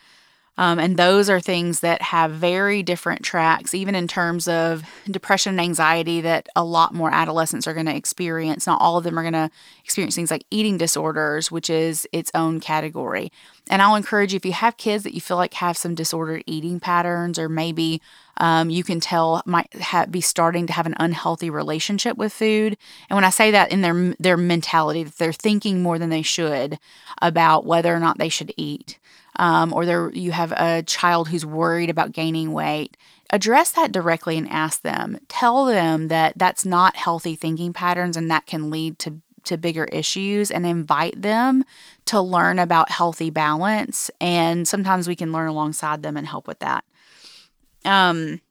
Um, 0.60 0.78
and 0.78 0.98
those 0.98 1.30
are 1.30 1.40
things 1.40 1.80
that 1.80 2.02
have 2.02 2.32
very 2.32 2.84
different 2.84 3.24
tracks, 3.24 3.74
even 3.74 3.96
in 3.96 4.10
terms 4.10 4.46
of 4.46 4.84
depression 5.10 5.52
and 5.52 5.62
anxiety, 5.62 6.20
that 6.20 6.50
a 6.54 6.66
lot 6.66 6.94
more 6.94 7.10
adolescents 7.14 7.66
are 7.66 7.74
going 7.74 7.86
to 7.86 7.96
experience. 7.96 8.68
Not 8.68 8.82
all 8.82 8.98
of 8.98 9.06
them 9.06 9.18
are 9.18 9.22
going 9.22 9.32
to 9.32 9.50
experience 9.86 10.16
things 10.16 10.30
like 10.30 10.44
eating 10.52 10.78
disorders, 10.78 11.50
which 11.50 11.70
is 11.70 12.06
its 12.12 12.30
own 12.36 12.60
category. 12.60 13.32
And 13.70 13.82
I'll 13.82 13.96
encourage 13.96 14.34
you 14.34 14.38
if 14.38 14.46
you 14.46 14.52
have 14.52 14.76
kids 14.76 15.06
that 15.06 15.16
you 15.16 15.22
feel 15.22 15.38
like 15.38 15.54
have 15.54 15.78
some 15.78 15.96
disordered 15.96 16.44
eating 16.46 16.82
patterns, 16.82 17.40
or 17.40 17.48
maybe 17.48 18.02
um, 18.36 18.70
you 18.70 18.84
can 18.84 19.00
tell 19.00 19.42
might 19.46 19.70
be 20.12 20.20
starting 20.20 20.68
to 20.68 20.74
have 20.74 20.86
an 20.86 20.96
unhealthy 21.00 21.50
relationship 21.50 22.18
with 22.18 22.34
food. 22.34 22.76
And 23.10 23.16
when 23.16 23.24
I 23.24 23.30
say 23.30 23.50
that 23.52 23.72
in 23.72 23.80
their 23.80 24.14
their 24.20 24.36
mentality, 24.36 25.06
that 25.06 25.18
they're 25.18 25.32
thinking 25.32 25.82
more 25.82 25.98
than 25.98 26.10
they 26.10 26.22
should 26.22 26.80
about 27.22 27.66
whether 27.66 27.96
or 27.96 28.00
not 28.02 28.18
they 28.18 28.30
should 28.30 28.54
eat 28.58 28.99
um, 29.40 29.74
or 29.74 29.86
there 29.86 30.12
you 30.12 30.32
have 30.32 30.52
a 30.52 30.84
child 30.84 31.30
who's 31.30 31.46
worried 31.46 31.90
about 31.90 32.12
gaining 32.12 32.52
weight, 32.52 32.98
address 33.32 33.72
that 33.72 33.92
directly 33.92 34.38
and 34.38 34.50
ask 34.50 34.82
them. 34.82 35.18
Tell 35.30 35.66
them 35.66 36.10
that 36.10 36.34
that's 36.36 36.66
not 36.66 36.98
healthy 36.98 37.36
thinking 37.36 37.72
patterns 37.72 38.18
and 38.18 38.30
that 38.30 38.46
can 38.46 38.70
lead 38.70 39.00
to 39.00 39.22
to 39.46 39.58
bigger 39.58 39.86
issues 39.86 40.52
and 40.52 40.66
invite 40.66 41.20
them 41.22 41.64
to 42.04 42.20
learn 42.20 42.60
about 42.60 42.92
healthy 42.92 43.30
balance 43.30 44.12
and 44.20 44.68
sometimes 44.68 45.08
we 45.08 45.16
can 45.16 45.32
learn 45.32 45.48
alongside 45.48 46.04
them 46.04 46.18
and 46.18 46.28
help 46.28 46.46
with 46.46 46.60
that. 46.60 46.84
Um 47.86 48.42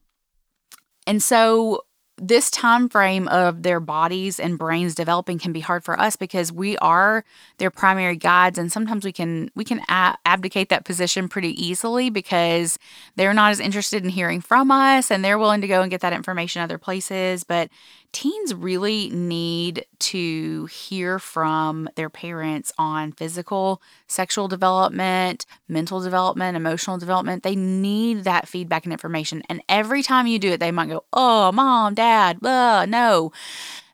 and 1.07 1.23
so 1.23 1.85
this 2.21 2.51
time 2.51 2.89
frame 2.89 3.29
of 3.29 3.63
their 3.63 3.81
bodies 3.81 4.41
and 4.41 4.59
brains 4.59 4.95
developing 4.95 5.39
can 5.39 5.53
be 5.53 5.61
hard 5.61 5.85
for 5.85 5.99
us 5.99 6.17
because 6.17 6.53
we 6.53 6.77
are 6.79 7.25
their 7.59 7.71
primary 7.71 8.17
guides 8.17 8.59
and 8.59 8.73
sometimes 8.73 9.05
we 9.05 9.13
can 9.13 9.51
we 9.55 9.65
can 9.65 9.81
abdicate 9.89 10.69
that 10.69 10.85
position 10.85 11.29
pretty 11.29 11.51
easily 11.63 12.11
because 12.11 12.79
they're 13.17 13.35
not 13.35 13.51
as 13.51 13.61
interested 13.61 14.03
in 14.05 14.11
hearing 14.11 14.41
from 14.41 14.71
us 14.71 15.11
and 15.11 15.25
they're 15.25 15.39
willing 15.39 15.61
to 15.61 15.69
go 15.69 15.83
and 15.83 15.91
get 15.91 16.01
that 16.01 16.13
information 16.13 16.63
other 16.63 16.79
places. 16.79 17.45
But 17.45 17.71
teens 18.13 18.55
really 18.55 19.11
need 19.11 19.85
to 19.99 20.67
hear 20.67 21.19
from 21.19 21.89
their 21.95 22.11
parents 22.11 22.73
on 22.79 23.13
physical, 23.13 23.83
sexual 24.07 24.49
development, 24.49 25.47
mental 25.69 26.01
development, 26.01 26.57
emotional 26.57 26.99
development. 26.99 27.43
They 27.43 27.57
need 27.57 28.25
that 28.25 28.49
feedback 28.49 28.85
and 28.85 28.93
information. 28.93 29.43
And 29.49 29.63
every 29.69 30.03
time 30.03 30.27
you 30.27 30.39
do 30.39 30.53
it, 30.53 30.61
they 30.61 30.71
might 30.71 30.89
go, 30.89 31.05
Oh, 31.13 31.53
mom, 31.53 31.95
dad, 31.95 32.41
blah, 32.41 32.85
no. 32.87 33.33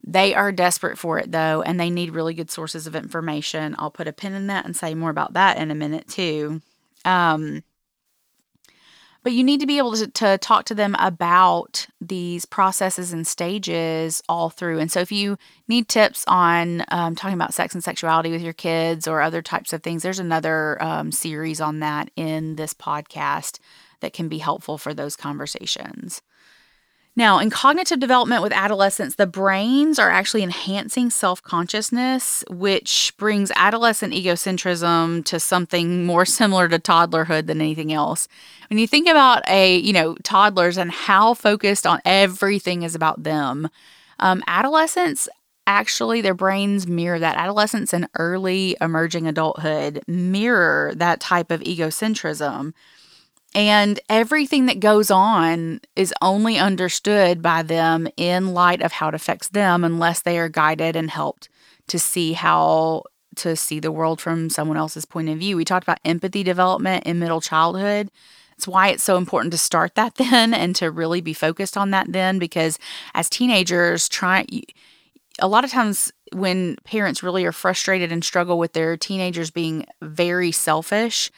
They 0.06 0.34
are 0.34 0.52
desperate 0.52 0.98
for 0.98 1.18
it 1.18 1.32
though, 1.32 1.62
and 1.62 1.80
they 1.80 1.88
need 1.88 2.10
really 2.10 2.34
good 2.34 2.50
sources 2.50 2.86
of 2.86 2.94
information. 2.94 3.74
I'll 3.78 3.90
put 3.90 4.08
a 4.08 4.12
pin 4.12 4.34
in 4.34 4.48
that 4.48 4.66
and 4.66 4.76
say 4.76 4.94
more 4.94 5.10
about 5.10 5.32
that 5.32 5.56
in 5.56 5.70
a 5.70 5.74
minute 5.74 6.08
too. 6.08 6.60
Um, 7.06 7.62
but 9.24 9.32
you 9.32 9.42
need 9.42 9.58
to 9.60 9.66
be 9.66 9.78
able 9.78 9.94
to, 9.94 10.06
to 10.06 10.38
talk 10.38 10.66
to 10.66 10.74
them 10.74 10.94
about 11.00 11.86
these 12.00 12.44
processes 12.44 13.12
and 13.12 13.26
stages 13.26 14.22
all 14.28 14.50
through. 14.50 14.78
And 14.78 14.92
so, 14.92 15.00
if 15.00 15.10
you 15.10 15.36
need 15.66 15.88
tips 15.88 16.24
on 16.28 16.84
um, 16.88 17.16
talking 17.16 17.34
about 17.34 17.54
sex 17.54 17.74
and 17.74 17.82
sexuality 17.82 18.30
with 18.30 18.42
your 18.42 18.52
kids 18.52 19.08
or 19.08 19.20
other 19.20 19.42
types 19.42 19.72
of 19.72 19.82
things, 19.82 20.02
there's 20.02 20.18
another 20.18 20.80
um, 20.80 21.10
series 21.10 21.60
on 21.60 21.80
that 21.80 22.10
in 22.14 22.56
this 22.56 22.74
podcast 22.74 23.58
that 24.00 24.12
can 24.12 24.28
be 24.28 24.38
helpful 24.38 24.76
for 24.78 24.92
those 24.92 25.16
conversations. 25.16 26.20
Now, 27.16 27.38
in 27.38 27.48
cognitive 27.48 28.00
development 28.00 28.42
with 28.42 28.52
adolescents, 28.52 29.14
the 29.14 29.26
brains 29.26 30.00
are 30.00 30.10
actually 30.10 30.42
enhancing 30.42 31.10
self 31.10 31.40
consciousness, 31.42 32.42
which 32.50 33.14
brings 33.16 33.52
adolescent 33.54 34.12
egocentrism 34.12 35.24
to 35.26 35.38
something 35.38 36.04
more 36.04 36.24
similar 36.24 36.68
to 36.68 36.78
toddlerhood 36.78 37.46
than 37.46 37.60
anything 37.60 37.92
else. 37.92 38.26
When 38.68 38.78
you 38.78 38.88
think 38.88 39.08
about 39.08 39.48
a, 39.48 39.76
you 39.76 39.92
know, 39.92 40.16
toddlers 40.24 40.76
and 40.76 40.90
how 40.90 41.34
focused 41.34 41.86
on 41.86 42.00
everything 42.04 42.82
is 42.82 42.96
about 42.96 43.22
them, 43.22 43.68
um, 44.18 44.42
adolescents 44.48 45.28
actually 45.66 46.20
their 46.20 46.34
brains 46.34 46.86
mirror 46.86 47.18
that 47.18 47.36
adolescence 47.36 47.94
and 47.94 48.08
early 48.16 48.76
emerging 48.80 49.26
adulthood 49.26 50.02
mirror 50.06 50.92
that 50.96 51.20
type 51.20 51.50
of 51.50 51.60
egocentrism 51.60 52.72
and 53.54 54.00
everything 54.08 54.66
that 54.66 54.80
goes 54.80 55.10
on 55.10 55.80
is 55.94 56.12
only 56.20 56.58
understood 56.58 57.40
by 57.40 57.62
them 57.62 58.08
in 58.16 58.52
light 58.52 58.82
of 58.82 58.92
how 58.92 59.08
it 59.08 59.14
affects 59.14 59.48
them 59.48 59.84
unless 59.84 60.22
they 60.22 60.38
are 60.38 60.48
guided 60.48 60.96
and 60.96 61.10
helped 61.10 61.48
to 61.86 61.98
see 61.98 62.32
how 62.32 63.04
to 63.36 63.54
see 63.54 63.78
the 63.78 63.92
world 63.92 64.20
from 64.20 64.50
someone 64.50 64.76
else's 64.76 65.04
point 65.04 65.28
of 65.28 65.38
view. 65.38 65.56
We 65.56 65.64
talked 65.64 65.84
about 65.84 66.00
empathy 66.04 66.42
development 66.42 67.04
in 67.06 67.18
middle 67.18 67.40
childhood. 67.40 68.10
It's 68.56 68.68
why 68.68 68.88
it's 68.88 69.02
so 69.02 69.16
important 69.16 69.52
to 69.52 69.58
start 69.58 69.94
that 69.94 70.14
then 70.16 70.52
and 70.52 70.74
to 70.76 70.90
really 70.90 71.20
be 71.20 71.32
focused 71.32 71.76
on 71.76 71.90
that 71.90 72.12
then 72.12 72.38
because 72.38 72.78
as 73.14 73.28
teenagers 73.28 74.08
try 74.08 74.46
a 75.40 75.48
lot 75.48 75.64
of 75.64 75.70
times 75.70 76.12
when 76.32 76.76
parents 76.84 77.22
really 77.22 77.44
are 77.44 77.52
frustrated 77.52 78.12
and 78.12 78.24
struggle 78.24 78.58
with 78.58 78.72
their 78.72 78.96
teenagers 78.96 79.50
being 79.50 79.84
very 80.00 80.52
selfish 80.52 81.30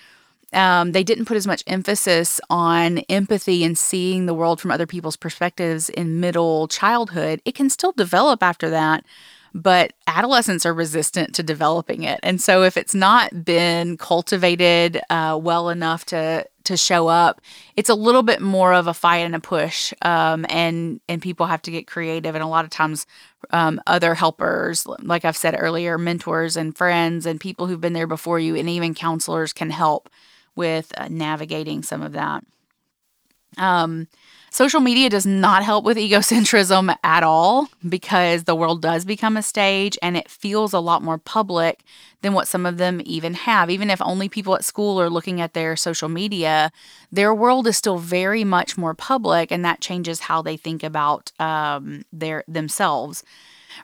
um, 0.53 0.93
they 0.93 1.03
didn't 1.03 1.25
put 1.25 1.37
as 1.37 1.47
much 1.47 1.65
emphasis 1.67 2.41
on 2.49 2.99
empathy 3.09 3.65
and 3.65 3.77
seeing 3.77 4.27
the 4.27 4.35
world 4.35 4.61
from 4.61 4.71
other 4.71 4.87
people's 4.87 5.17
perspectives 5.17 5.89
in 5.89 6.21
middle 6.21 6.69
childhood. 6.69 7.43
It 7.45 7.55
can 7.55 7.69
still 7.69 7.93
develop 7.93 8.43
after 8.43 8.71
that, 8.71 9.05
but 9.53 9.93
adolescents 10.07 10.65
are 10.65 10.75
resistant 10.75 11.35
to 11.35 11.43
developing 11.43 12.05
it. 12.05 12.21
And 12.23 12.41
so, 12.41 12.63
if 12.63 12.77
it's 12.77 12.95
not 12.95 13.45
been 13.45 13.97
cultivated 13.97 15.01
uh, 15.11 15.39
well 15.41 15.69
enough 15.69 16.05
to 16.07 16.47
to 16.65 16.77
show 16.77 17.07
up, 17.07 17.41
it's 17.77 17.89
a 17.89 17.95
little 17.95 18.23
bit 18.23 18.41
more 18.41 18.75
of 18.75 18.89
a 18.89 18.95
fight 18.95 19.19
and 19.19 19.35
a 19.35 19.41
push, 19.41 19.93
um, 20.03 20.47
and 20.49 21.01
and 21.09 21.23
people 21.23 21.47
have 21.47 21.63
to 21.63 21.71
get 21.73 21.87
creative. 21.89 22.35
And 22.35 22.45
a 22.45 22.49
lot 22.49 22.65
of 22.65 22.71
times, 22.71 23.07
um, 23.51 23.81
other 23.87 24.15
helpers, 24.15 24.87
like 24.87 25.25
I've 25.25 25.37
said 25.37 25.57
earlier, 25.59 25.99
mentors 25.99 26.57
and 26.57 26.77
friends 26.77 27.27
and 27.27 27.41
people 27.41 27.67
who've 27.67 27.81
been 27.81 27.95
there 27.95 28.07
before 28.07 28.39
you, 28.39 28.55
and 28.55 28.69
even 28.69 28.95
counselors 28.95 29.53
can 29.53 29.71
help 29.71 30.09
with 30.57 30.93
uh, 30.97 31.09
navigating 31.09 31.83
some 31.83 32.03
of 32.03 32.13
that. 32.13 32.45
Um, 33.59 34.09
social 34.51 34.81
media 34.81 35.09
does 35.09 35.27
not 35.27 35.63
help 35.63 35.85
with 35.85 35.97
egocentrism 35.97 36.95
at 37.03 37.23
all 37.23 37.69
because 37.89 38.45
the 38.45 38.55
world 38.55 38.83
does 38.83 39.05
become 39.05 39.37
a 39.37 39.43
stage 39.43 39.97
and 40.03 40.17
it 40.17 40.29
feels 40.29 40.73
a 40.73 40.81
lot 40.81 41.03
more 41.03 41.19
public 41.19 41.83
than 42.23 42.33
what 42.33 42.49
some 42.49 42.67
of 42.67 42.77
them 42.77 43.01
even 43.05 43.35
have. 43.35 43.71
Even 43.71 43.91
if 43.91 44.01
only 44.03 44.29
people 44.29 44.55
at 44.55 44.65
school 44.65 45.01
are 45.01 45.11
looking 45.11 45.41
at 45.41 45.55
their 45.55 45.77
social 45.77 46.09
media, 46.09 46.71
their 47.13 47.35
world 47.35 47.67
is 47.67 47.77
still 47.77 47.99
very 47.99 48.45
much 48.45 48.77
more 48.77 48.95
public, 48.95 49.53
and 49.53 49.65
that 49.65 49.81
changes 49.81 50.21
how 50.21 50.43
they 50.43 50.57
think 50.57 50.83
about 50.83 51.31
um, 51.39 52.05
their 52.13 52.43
themselves. 52.49 53.23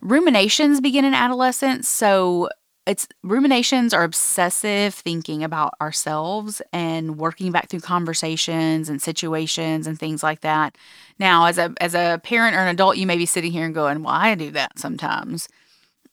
Ruminations 0.00 0.80
begin 0.80 1.04
in 1.04 1.14
adolescence, 1.14 1.88
so 1.88 2.48
it's 2.86 3.06
ruminations 3.22 3.94
are 3.94 4.02
obsessive 4.02 4.92
thinking 4.92 5.44
about 5.44 5.74
ourselves 5.80 6.60
and 6.72 7.16
working 7.16 7.52
back 7.52 7.68
through 7.68 7.80
conversations 7.80 8.88
and 8.88 9.00
situations 9.00 9.86
and 9.86 9.98
things 9.98 10.22
like 10.22 10.40
that. 10.40 10.76
Now, 11.18 11.46
as 11.46 11.58
a 11.58 11.72
as 11.80 11.94
a 11.94 12.20
parent 12.24 12.56
or 12.56 12.60
an 12.60 12.68
adult, 12.68 12.96
you 12.96 13.06
may 13.06 13.16
be 13.16 13.26
sitting 13.26 13.52
here 13.52 13.64
and 13.64 13.74
going, 13.74 14.02
"Well, 14.02 14.14
I 14.14 14.34
do 14.34 14.50
that 14.52 14.78
sometimes." 14.78 15.48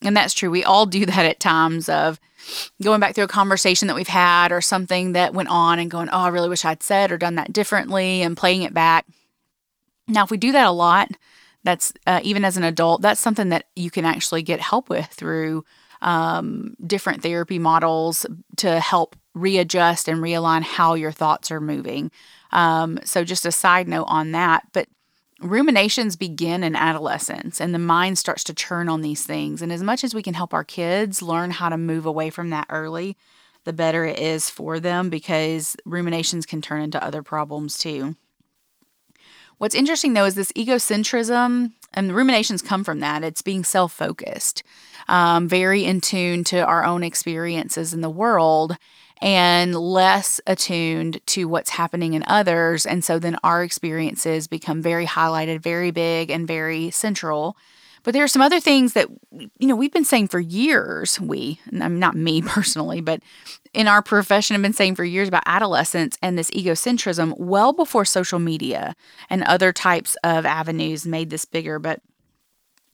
And 0.01 0.15
that's 0.15 0.33
true. 0.33 0.49
We 0.49 0.63
all 0.63 0.85
do 0.85 1.05
that 1.07 1.25
at 1.25 1.39
times 1.39 1.89
of 1.89 2.19
going 2.81 2.99
back 2.99 3.15
through 3.15 3.25
a 3.25 3.27
conversation 3.27 3.88
that 3.88 3.95
we've 3.95 4.07
had 4.07 4.51
or 4.51 4.61
something 4.61 5.13
that 5.13 5.33
went 5.33 5.49
on 5.49 5.79
and 5.79 5.91
going, 5.91 6.09
"Oh, 6.09 6.19
I 6.19 6.27
really 6.29 6.49
wish 6.49 6.65
I'd 6.65 6.83
said 6.83 7.11
or 7.11 7.17
done 7.17 7.35
that 7.35 7.51
differently," 7.51 8.21
and 8.21 8.38
playing 8.38 8.61
it 8.61 8.73
back. 8.73 9.05
Now, 10.07 10.23
if 10.23 10.31
we 10.31 10.38
do 10.38 10.51
that 10.51 10.67
a 10.67 10.71
lot, 10.71 11.11
that's 11.63 11.93
uh, 12.05 12.19
even 12.23 12.45
as 12.45 12.57
an 12.57 12.63
adult, 12.63 13.01
that's 13.01 13.19
something 13.19 13.49
that 13.49 13.65
you 13.75 13.89
can 13.89 14.05
actually 14.05 14.43
get 14.43 14.59
help 14.59 14.88
with 14.89 15.07
through 15.07 15.65
um, 16.01 16.75
different 16.86 17.22
therapy 17.22 17.60
models 17.60 18.25
to 18.58 18.79
help 18.79 19.15
readjust 19.34 20.08
and 20.08 20.20
realign 20.22 20.62
how 20.62 20.94
your 20.94 21.12
thoughts 21.12 21.51
are 21.51 21.62
moving. 21.62 22.12
Um, 22.51 23.00
so, 23.03 23.24
just 23.24 23.46
a 23.46 23.51
side 23.51 23.88
note 23.88 24.06
on 24.08 24.32
that. 24.32 24.63
But 24.74 24.88
ruminations 25.41 26.15
begin 26.15 26.63
in 26.63 26.75
adolescence 26.75 27.62
and 27.62 27.74
the 27.74 27.79
mind 27.79 28.18
starts 28.18 28.44
to 28.46 28.53
churn 28.53 28.89
on 28.89 29.01
these 29.01 29.25
things. 29.25 29.62
And 29.62 29.72
as 29.72 29.84
much 29.84 30.03
as 30.03 30.13
we 30.13 30.24
can 30.24 30.34
help 30.34 30.53
our 30.53 30.63
kids 30.63 31.22
learn 31.22 31.51
how 31.51 31.70
to 31.70 31.77
move 31.77 32.06
away 32.06 32.29
from 32.29 32.50
that 32.50 32.68
early, 32.70 33.15
the 33.63 33.74
better 33.74 34.06
it 34.06 34.20
is 34.20 34.50
for 34.50 34.79
them 34.79 35.10
because 35.10 35.75
ruminations 35.86 36.46
can 36.46 36.62
turn 36.62 36.82
into 36.82 37.03
other 37.03 37.24
problems 37.24 37.77
too. 37.77 38.15
What's 39.58 39.75
interesting 39.75 40.13
though 40.13 40.25
is 40.25 40.36
this 40.36 40.51
egocentrism 40.53 41.74
and 41.93 42.10
the 42.10 42.13
ruminations 42.13 42.62
come 42.62 42.84
from 42.84 43.00
that. 43.00 43.24
It's 43.24 43.41
being 43.41 43.63
self 43.63 43.91
focused, 43.91 44.63
um, 45.08 45.48
very 45.48 45.86
in 45.86 46.01
tune 46.01 46.43
to 46.46 46.63
our 46.63 46.86
own 46.86 47.03
experiences 47.03 47.93
in 47.93 48.01
the 48.01 48.10
world 48.10 48.77
and 49.22 49.75
less 49.75 50.39
attuned 50.48 51.19
to 51.27 51.46
what's 51.46 51.72
happening 51.72 52.13
in 52.13 52.24
others. 52.27 52.86
And 52.86 53.03
so 53.03 53.19
then 53.19 53.38
our 53.43 53.63
experiences 53.63 54.48
become 54.48 54.81
very 54.81 55.05
highlighted, 55.05 55.60
very 55.60 55.91
big, 55.91 56.29
and 56.29 56.48
very 56.48 56.89
central. 56.91 57.58
But 58.03 58.13
there 58.13 58.24
are 58.24 58.29
some 58.29 58.41
other 58.41 58.60
things 58.60 58.94
that, 58.94 59.08
you 59.32 59.68
know, 59.68 59.75
we've 59.75 59.91
been 59.91 60.06
saying 60.06 60.29
for 60.29 60.39
years. 60.39 61.20
We, 61.20 61.60
I'm 61.79 62.00
not 62.00 62.15
me 62.15 62.41
personally, 62.46 63.01
but 63.01 63.22
in 63.74 63.88
our 63.88 64.01
profession 64.01 64.56
have 64.56 64.62
been 64.62 64.74
saying 64.74 64.96
for 64.96 65.03
years 65.03 65.27
about 65.27 65.44
adolescence 65.46 66.18
and 66.22 66.38
this 66.38 66.51
egocentrism 66.51 67.38
well 67.38 67.74
before 67.74 68.06
social 68.06 68.39
media 68.39 68.96
and 69.29 69.44
other 69.44 69.72
types 69.72 70.15
of 70.24 70.46
avenues 70.46 71.06
made 71.06 71.29
this 71.29 71.46
bigger. 71.46 71.79
But 71.79 72.01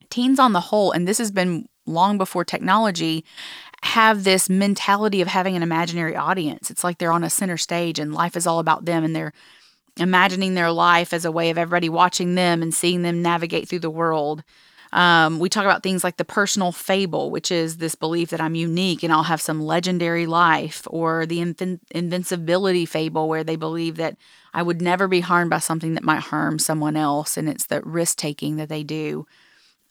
teens 0.09 0.39
on 0.39 0.53
the 0.53 0.61
whole, 0.61 0.91
and 0.91 1.07
this 1.07 1.17
has 1.17 1.31
been 1.31 1.67
long 1.85 2.17
before 2.17 2.43
technology, 2.43 3.23
have 3.83 4.23
this 4.23 4.49
mentality 4.49 5.21
of 5.21 5.27
having 5.27 5.55
an 5.55 5.63
imaginary 5.63 6.15
audience. 6.15 6.71
It's 6.71 6.83
like 6.83 6.97
they're 6.97 7.11
on 7.11 7.23
a 7.23 7.29
center 7.29 7.57
stage 7.57 7.99
and 7.99 8.13
life 8.13 8.35
is 8.35 8.47
all 8.47 8.59
about 8.59 8.85
them 8.85 9.03
and 9.03 9.15
they're 9.15 9.33
imagining 9.97 10.55
their 10.55 10.71
life 10.71 11.13
as 11.13 11.25
a 11.25 11.31
way 11.31 11.49
of 11.49 11.57
everybody 11.57 11.87
watching 11.87 12.35
them 12.35 12.61
and 12.61 12.73
seeing 12.73 13.03
them 13.03 13.21
navigate 13.21 13.69
through 13.69 13.79
the 13.79 13.89
world. 13.89 14.43
Um, 14.95 15.39
we 15.39 15.49
talk 15.49 15.65
about 15.65 15.83
things 15.83 16.05
like 16.05 16.15
the 16.15 16.23
personal 16.23 16.71
fable, 16.71 17.29
which 17.29 17.51
is 17.51 17.77
this 17.77 17.95
belief 17.95 18.29
that 18.29 18.39
I'm 18.39 18.55
unique 18.55 19.03
and 19.03 19.11
I'll 19.11 19.23
have 19.23 19.41
some 19.41 19.61
legendary 19.61 20.25
life, 20.25 20.87
or 20.89 21.25
the 21.25 21.39
invin- 21.39 21.81
invincibility 21.91 22.85
fable, 22.85 23.27
where 23.27 23.43
they 23.43 23.57
believe 23.57 23.97
that 23.97 24.15
I 24.53 24.63
would 24.63 24.81
never 24.81 25.09
be 25.09 25.19
harmed 25.19 25.49
by 25.49 25.59
something 25.59 25.95
that 25.95 26.03
might 26.05 26.21
harm 26.21 26.59
someone 26.59 26.95
else, 26.95 27.35
and 27.35 27.49
it's 27.49 27.65
the 27.65 27.81
risk 27.81 28.17
taking 28.17 28.55
that 28.55 28.69
they 28.69 28.83
do. 28.83 29.27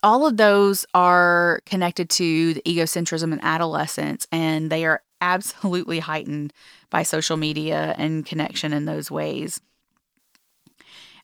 All 0.02 0.26
of 0.26 0.38
those 0.38 0.87
are 0.94 1.61
connected 1.66 2.08
to 2.11 2.54
the 2.54 2.62
egocentrism 2.62 3.30
in 3.30 3.40
adolescence, 3.42 4.26
and 4.32 4.70
they 4.73 4.87
are 4.87 5.02
absolutely 5.20 5.99
heightened 5.99 6.54
by 6.88 7.02
social 7.02 7.37
media 7.37 7.94
and 7.99 8.25
connection 8.25 8.73
in 8.73 8.87
those 8.87 9.11
ways. 9.11 9.61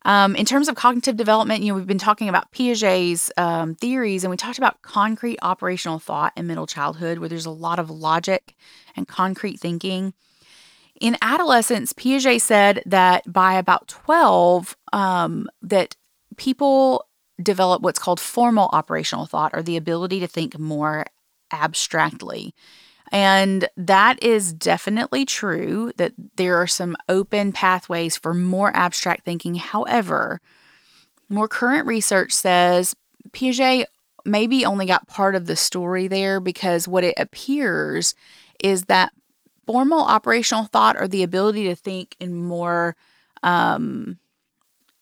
Um, 0.04 0.34
in 0.34 0.46
terms 0.46 0.68
of 0.68 0.76
cognitive 0.76 1.16
development, 1.16 1.62
you 1.62 1.72
know, 1.72 1.76
we've 1.76 1.86
been 1.86 1.98
talking 1.98 2.28
about 2.28 2.50
Piaget's 2.52 3.30
um, 3.36 3.74
theories, 3.74 4.24
and 4.24 4.30
we 4.30 4.36
talked 4.36 4.58
about 4.58 4.80
concrete 4.82 5.38
operational 5.42 5.98
thought 5.98 6.32
in 6.36 6.46
middle 6.46 6.66
childhood, 6.66 7.18
where 7.18 7.28
there's 7.28 7.46
a 7.46 7.50
lot 7.50 7.78
of 7.78 7.90
logic 7.90 8.54
and 8.96 9.06
concrete 9.06 9.60
thinking. 9.60 10.14
In 11.00 11.16
adolescence, 11.22 11.92
Piaget 11.92 12.40
said 12.40 12.82
that 12.86 13.30
by 13.30 13.54
about 13.54 13.88
12, 13.88 14.76
um, 14.92 15.48
that 15.62 15.96
people 16.36 17.06
develop 17.42 17.82
what's 17.82 17.98
called 17.98 18.20
formal 18.20 18.68
operational 18.72 19.26
thought, 19.26 19.52
or 19.54 19.62
the 19.62 19.76
ability 19.76 20.20
to 20.20 20.26
think 20.26 20.58
more 20.58 21.06
abstractly. 21.52 22.54
And 23.10 23.68
that 23.76 24.22
is 24.22 24.52
definitely 24.52 25.24
true 25.24 25.92
that 25.96 26.12
there 26.36 26.56
are 26.56 26.66
some 26.66 26.96
open 27.08 27.52
pathways 27.52 28.16
for 28.16 28.32
more 28.32 28.74
abstract 28.74 29.24
thinking. 29.24 29.56
However, 29.56 30.40
more 31.28 31.48
current 31.48 31.86
research 31.86 32.32
says 32.32 32.94
Piaget 33.30 33.86
maybe 34.24 34.64
only 34.64 34.86
got 34.86 35.08
part 35.08 35.34
of 35.34 35.46
the 35.46 35.56
story 35.56 36.06
there 36.06 36.40
because 36.40 36.86
what 36.86 37.04
it 37.04 37.14
appears 37.16 38.14
is 38.62 38.84
that 38.84 39.12
formal 39.66 40.00
operational 40.02 40.64
thought 40.64 40.96
or 40.96 41.08
the 41.08 41.22
ability 41.22 41.64
to 41.64 41.74
think 41.74 42.16
in 42.20 42.34
more 42.34 42.96
um, 43.42 44.18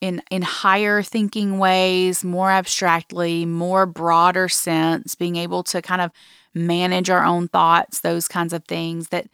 in 0.01 0.23
in 0.31 0.43
higher 0.43 1.03
thinking 1.03 1.59
ways, 1.59 2.25
more 2.25 2.51
abstractly, 2.51 3.45
more 3.45 3.87
broader 3.87 4.49
sense, 4.49 5.15
being 5.15 5.37
able 5.37 5.63
to 5.65 5.83
kind 5.83 6.01
of 6.01 6.13
manage 6.55 7.11
our 7.11 7.25
own 7.25 7.49
thoughts, 7.49 8.01
those 8.01 8.29
kinds 8.29 8.53
of 8.53 8.65
things 8.65 9.09
that 9.09 9.29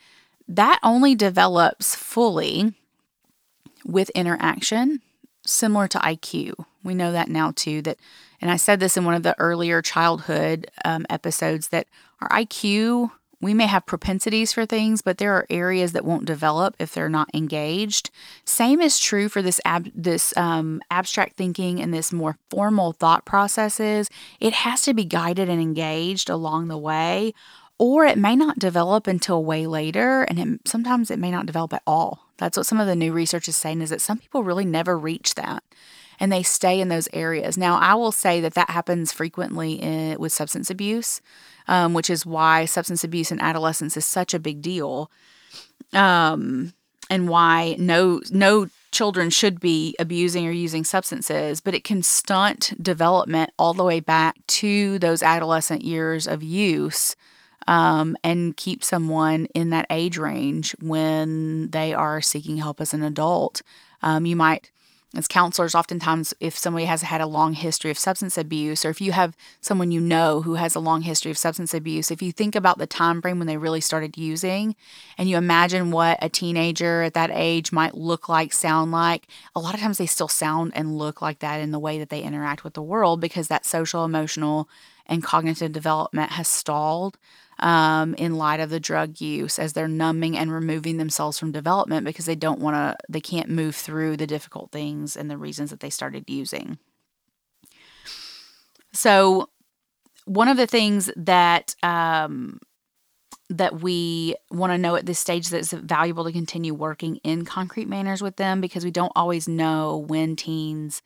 that 0.46 0.78
only 0.82 1.14
develops 1.14 1.94
fully 1.94 2.74
with 3.84 4.10
interaction 4.10 5.00
similar 5.46 5.88
to 5.88 5.98
IQ. 5.98 6.66
We 6.82 6.94
know 6.94 7.12
that 7.12 7.28
now 7.28 7.52
too 7.54 7.82
that 7.82 7.98
and 8.40 8.50
I 8.50 8.56
said 8.56 8.78
this 8.78 8.96
in 8.96 9.04
one 9.04 9.14
of 9.14 9.22
the 9.22 9.38
earlier 9.38 9.80
childhood 9.80 10.70
um, 10.84 11.06
episodes 11.08 11.68
that 11.68 11.86
our 12.20 12.28
IQ 12.28 13.10
we 13.44 13.54
may 13.54 13.66
have 13.66 13.84
propensities 13.84 14.52
for 14.52 14.64
things, 14.64 15.02
but 15.02 15.18
there 15.18 15.34
are 15.34 15.46
areas 15.50 15.92
that 15.92 16.04
won't 16.04 16.24
develop 16.24 16.74
if 16.78 16.94
they're 16.94 17.08
not 17.08 17.28
engaged. 17.34 18.10
Same 18.44 18.80
is 18.80 18.98
true 18.98 19.28
for 19.28 19.42
this 19.42 19.60
ab- 19.64 19.92
this 19.94 20.34
um, 20.36 20.80
abstract 20.90 21.36
thinking 21.36 21.80
and 21.80 21.92
this 21.92 22.12
more 22.12 22.38
formal 22.50 22.92
thought 22.92 23.24
processes. 23.24 24.08
It 24.40 24.54
has 24.54 24.82
to 24.82 24.94
be 24.94 25.04
guided 25.04 25.48
and 25.48 25.60
engaged 25.60 26.30
along 26.30 26.68
the 26.68 26.78
way, 26.78 27.34
or 27.78 28.06
it 28.06 28.18
may 28.18 28.34
not 28.34 28.58
develop 28.58 29.06
until 29.06 29.44
way 29.44 29.66
later, 29.66 30.22
and 30.22 30.38
it, 30.38 30.60
sometimes 30.66 31.10
it 31.10 31.18
may 31.18 31.30
not 31.30 31.46
develop 31.46 31.74
at 31.74 31.82
all. 31.86 32.30
That's 32.38 32.56
what 32.56 32.66
some 32.66 32.80
of 32.80 32.86
the 32.86 32.96
new 32.96 33.12
research 33.12 33.46
is 33.46 33.56
saying 33.56 33.82
is 33.82 33.90
that 33.90 34.00
some 34.00 34.18
people 34.18 34.42
really 34.42 34.64
never 34.64 34.98
reach 34.98 35.34
that 35.34 35.62
and 36.20 36.32
they 36.32 36.42
stay 36.42 36.80
in 36.80 36.88
those 36.88 37.08
areas. 37.12 37.58
Now, 37.58 37.76
I 37.78 37.94
will 37.94 38.12
say 38.12 38.40
that 38.40 38.54
that 38.54 38.70
happens 38.70 39.12
frequently 39.12 39.74
in, 39.74 40.18
with 40.18 40.32
substance 40.32 40.70
abuse 40.70 41.20
um, 41.68 41.94
which 41.94 42.10
is 42.10 42.26
why 42.26 42.64
substance 42.64 43.04
abuse 43.04 43.30
in 43.32 43.40
adolescence 43.40 43.96
is 43.96 44.04
such 44.04 44.34
a 44.34 44.38
big 44.38 44.62
deal, 44.62 45.10
um, 45.92 46.72
and 47.10 47.28
why 47.28 47.76
no 47.78 48.20
no 48.30 48.68
children 48.92 49.28
should 49.28 49.60
be 49.60 49.96
abusing 49.98 50.46
or 50.46 50.52
using 50.52 50.84
substances, 50.84 51.60
but 51.60 51.74
it 51.74 51.84
can 51.84 52.02
stunt 52.02 52.72
development 52.80 53.50
all 53.58 53.74
the 53.74 53.84
way 53.84 54.00
back 54.00 54.36
to 54.46 54.98
those 55.00 55.22
adolescent 55.22 55.82
years 55.82 56.26
of 56.26 56.42
use. 56.42 57.16
Um, 57.66 58.14
and 58.22 58.54
keep 58.58 58.84
someone 58.84 59.46
in 59.54 59.70
that 59.70 59.86
age 59.88 60.18
range 60.18 60.76
when 60.82 61.70
they 61.70 61.94
are 61.94 62.20
seeking 62.20 62.58
help 62.58 62.78
as 62.78 62.92
an 62.92 63.02
adult. 63.02 63.62
Um, 64.02 64.26
you 64.26 64.36
might 64.36 64.70
as 65.16 65.28
counselors 65.28 65.74
oftentimes 65.74 66.34
if 66.40 66.56
somebody 66.56 66.84
has 66.86 67.02
had 67.02 67.20
a 67.20 67.26
long 67.26 67.52
history 67.52 67.90
of 67.90 67.98
substance 67.98 68.36
abuse 68.36 68.84
or 68.84 68.90
if 68.90 69.00
you 69.00 69.12
have 69.12 69.36
someone 69.60 69.90
you 69.90 70.00
know 70.00 70.42
who 70.42 70.54
has 70.54 70.74
a 70.74 70.80
long 70.80 71.02
history 71.02 71.30
of 71.30 71.38
substance 71.38 71.72
abuse 71.72 72.10
if 72.10 72.20
you 72.20 72.32
think 72.32 72.54
about 72.54 72.78
the 72.78 72.86
time 72.86 73.22
frame 73.22 73.38
when 73.38 73.46
they 73.46 73.56
really 73.56 73.80
started 73.80 74.16
using 74.16 74.74
and 75.16 75.28
you 75.28 75.36
imagine 75.36 75.90
what 75.90 76.18
a 76.20 76.28
teenager 76.28 77.02
at 77.02 77.14
that 77.14 77.30
age 77.32 77.72
might 77.72 77.94
look 77.94 78.28
like 78.28 78.52
sound 78.52 78.90
like 78.92 79.26
a 79.54 79.60
lot 79.60 79.74
of 79.74 79.80
times 79.80 79.98
they 79.98 80.06
still 80.06 80.28
sound 80.28 80.72
and 80.74 80.98
look 80.98 81.22
like 81.22 81.38
that 81.38 81.60
in 81.60 81.70
the 81.70 81.78
way 81.78 81.98
that 81.98 82.10
they 82.10 82.22
interact 82.22 82.64
with 82.64 82.74
the 82.74 82.82
world 82.82 83.20
because 83.20 83.48
that 83.48 83.66
social 83.66 84.04
emotional 84.04 84.68
and 85.06 85.22
cognitive 85.22 85.72
development 85.72 86.32
has 86.32 86.48
stalled 86.48 87.18
um, 87.58 88.14
in 88.14 88.36
light 88.36 88.60
of 88.60 88.70
the 88.70 88.80
drug 88.80 89.20
use 89.20 89.58
as 89.58 89.72
they're 89.72 89.88
numbing 89.88 90.36
and 90.36 90.52
removing 90.52 90.96
themselves 90.96 91.38
from 91.38 91.52
development 91.52 92.04
because 92.04 92.26
they 92.26 92.34
don't 92.34 92.60
want 92.60 92.74
to, 92.74 92.96
they 93.08 93.20
can't 93.20 93.48
move 93.48 93.76
through 93.76 94.16
the 94.16 94.26
difficult 94.26 94.70
things 94.72 95.16
and 95.16 95.30
the 95.30 95.38
reasons 95.38 95.70
that 95.70 95.80
they 95.80 95.90
started 95.90 96.28
using. 96.28 96.78
So, 98.92 99.50
one 100.26 100.48
of 100.48 100.56
the 100.56 100.66
things 100.66 101.10
that 101.16 101.74
um, 101.82 102.58
that 103.50 103.80
we 103.80 104.34
want 104.50 104.72
to 104.72 104.78
know 104.78 104.96
at 104.96 105.06
this 105.06 105.18
stage 105.18 105.48
that 105.48 105.58
it's 105.58 105.72
valuable 105.72 106.24
to 106.24 106.32
continue 106.32 106.72
working 106.72 107.16
in 107.16 107.44
concrete 107.44 107.88
manners 107.88 108.22
with 108.22 108.36
them 108.36 108.60
because 108.60 108.84
we 108.84 108.90
don't 108.90 109.12
always 109.14 109.46
know 109.46 109.98
when 110.08 110.34
teens 110.34 111.02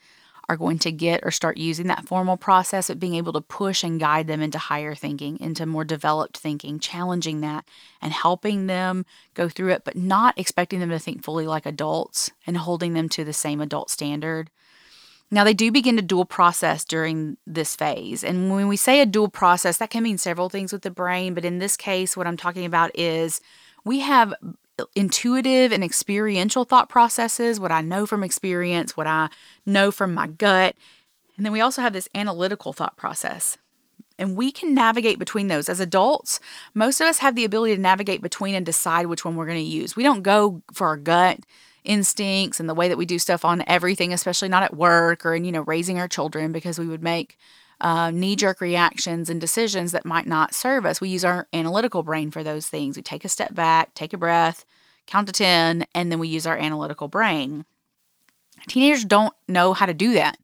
are 0.49 0.57
going 0.57 0.79
to 0.79 0.91
get 0.91 1.21
or 1.25 1.31
start 1.31 1.59
using 1.59 1.89
that 1.89 2.07
formal 2.07 2.37
process 2.37 2.89
of 2.89 2.99
being 2.99 3.15
able 3.15 3.33
to 3.35 3.41
push 3.41 3.85
and 3.85 4.01
guide 4.01 4.27
them 4.27 4.41
into 4.41 4.59
higher 4.59 4.95
thinking, 4.95 5.39
into 5.41 5.67
more 5.67 5.85
developed 5.85 6.39
thinking, 6.39 6.79
challenging 6.79 7.43
that 7.43 7.67
and 8.01 8.13
helping 8.13 8.67
them 8.67 9.05
go 9.35 9.49
through 9.49 9.69
it, 9.69 9.85
but 9.85 9.97
not 9.97 10.39
expecting 10.39 10.81
them 10.81 10.89
to 10.89 10.99
think 10.99 11.23
fully 11.23 11.47
like 11.47 11.67
adults 11.67 12.31
and 12.47 12.57
holding 12.57 12.95
them 12.95 13.09
to 13.11 13.25
the 13.25 13.33
same 13.33 13.61
adult 13.61 13.91
standard. 13.91 14.51
Now, 15.31 15.45
they 15.45 15.53
do 15.53 15.71
begin 15.71 15.97
to 15.97 16.03
dual 16.03 16.25
process 16.25 16.87
during 16.87 17.37
this 17.47 17.77
phase. 17.77 18.25
And 18.25 18.51
when 18.51 18.67
we 18.67 18.79
say 18.79 19.01
a 19.03 19.07
dual 19.07 19.29
process, 19.29 19.77
that 19.77 19.91
can 19.91 20.03
mean 20.03 20.17
several 20.17 20.49
things 20.49 20.73
with 20.73 20.81
the 20.81 20.91
brain. 20.91 21.35
But 21.35 21.45
in 21.45 21.59
this 21.59 21.77
case, 21.77 22.17
what 22.17 22.27
I'm 22.27 22.39
talking 22.39 22.65
about 22.65 22.91
is 22.99 23.43
we 23.85 24.01
have 24.01 24.33
intuitive 24.95 25.73
and 25.73 25.83
experiential 25.85 26.65
thought 26.65 26.89
processes, 26.89 27.61
what 27.61 27.73
I 27.73 27.81
know 27.81 28.07
from 28.07 28.23
experience, 28.23 28.97
what 28.97 29.07
I 29.07 29.29
know 29.67 29.91
from 29.91 30.15
my 30.15 30.27
gut. 30.27 30.77
And 31.37 31.47
then 31.47 31.53
we 31.53 31.61
also 31.61 31.83
have 31.83 31.93
this 31.93 32.09
analytical 32.15 32.73
thought 32.73 32.97
process. 32.97 33.59
And 34.19 34.37
we 34.37 34.51
can 34.51 34.75
navigate 34.75 35.19
between 35.19 35.47
those. 35.47 35.69
As 35.69 35.79
adults, 35.79 36.41
most 36.75 37.01
of 37.01 37.07
us 37.07 37.19
have 37.19 37.37
the 37.37 37.45
ability 37.45 37.77
to 37.77 37.81
navigate 37.81 38.21
between 38.21 38.55
and 38.55 38.67
decide 38.67 39.07
which 39.07 39.25
one 39.25 39.37
we're 39.37 39.47
going 39.47 39.59
to 39.59 39.63
use. 39.63 39.95
We 39.95 40.03
don't 40.03 40.23
go 40.23 40.63
for 40.73 40.89
our 40.89 40.97
gut 40.97 41.41
instincts 41.85 42.59
and 42.59 42.69
the 42.69 42.75
way 42.75 42.89
that 42.89 42.99
we 42.99 43.07
do 43.07 43.19
stuff 43.19 43.45
on 43.45 43.63
everything, 43.69 44.13
especially 44.13 44.49
not 44.49 44.65
at 44.65 44.77
work 44.77 45.25
or 45.25 45.35
in, 45.35 45.45
you 45.45 45.53
know, 45.53 45.63
raising 45.63 45.99
our 46.01 46.09
children 46.09 46.51
because 46.51 46.79
we 46.79 46.89
would 46.89 47.03
make 47.03 47.39
uh, 47.81 48.11
knee 48.11 48.37
jerk 48.37 48.61
reactions 48.61 49.31
and 49.31 49.41
decisions 49.41 49.93
that 49.93 50.05
might 50.05 50.27
not 50.27 50.55
serve 50.55 50.85
us. 50.85 51.01
We 51.01 51.09
use 51.09 51.25
our 51.25 51.47
analytical 51.53 52.03
brain 52.03 52.31
for 52.31 52.43
those 52.43 52.67
things. 52.67 52.97
We 52.97 53.03
take 53.03 53.25
a 53.25 53.29
step 53.29 53.55
back, 53.55 53.95
take 53.95 54.13
a 54.13 54.19
breath, 54.19 54.65
count 55.07 55.27
to 55.29 55.33
10, 55.33 55.87
and 55.95 56.13
then 56.13 56.19
we 56.19 56.29
use 56.29 56.47
our 56.47 56.57
analytical 56.57 57.09
brain. 57.09 57.65
Teenagers 58.67 59.05
don't 59.05 59.35
know 59.47 59.73
how 59.73 59.87
to 59.87 59.95
do 59.95 60.13
that. 60.15 60.39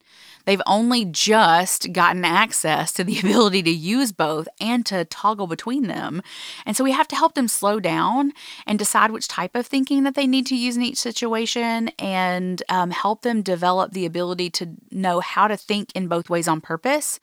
They've 0.44 0.62
only 0.66 1.04
just 1.04 1.92
gotten 1.92 2.24
access 2.24 2.92
to 2.92 3.04
the 3.04 3.18
ability 3.22 3.62
to 3.64 3.70
use 3.70 4.12
both 4.12 4.48
and 4.60 4.84
to 4.86 5.04
toggle 5.04 5.46
between 5.46 5.86
them. 5.86 6.22
And 6.66 6.76
so 6.76 6.84
we 6.84 6.92
have 6.92 7.08
to 7.08 7.16
help 7.16 7.34
them 7.34 7.48
slow 7.48 7.80
down 7.80 8.32
and 8.66 8.78
decide 8.78 9.10
which 9.10 9.28
type 9.28 9.54
of 9.54 9.66
thinking 9.66 10.02
that 10.04 10.14
they 10.14 10.26
need 10.26 10.46
to 10.46 10.56
use 10.56 10.76
in 10.76 10.82
each 10.82 10.98
situation 10.98 11.88
and 11.98 12.62
um, 12.68 12.90
help 12.90 13.22
them 13.22 13.42
develop 13.42 13.92
the 13.92 14.06
ability 14.06 14.50
to 14.50 14.70
know 14.90 15.20
how 15.20 15.48
to 15.48 15.56
think 15.56 15.90
in 15.94 16.08
both 16.08 16.30
ways 16.30 16.48
on 16.48 16.60
purpose 16.60 17.20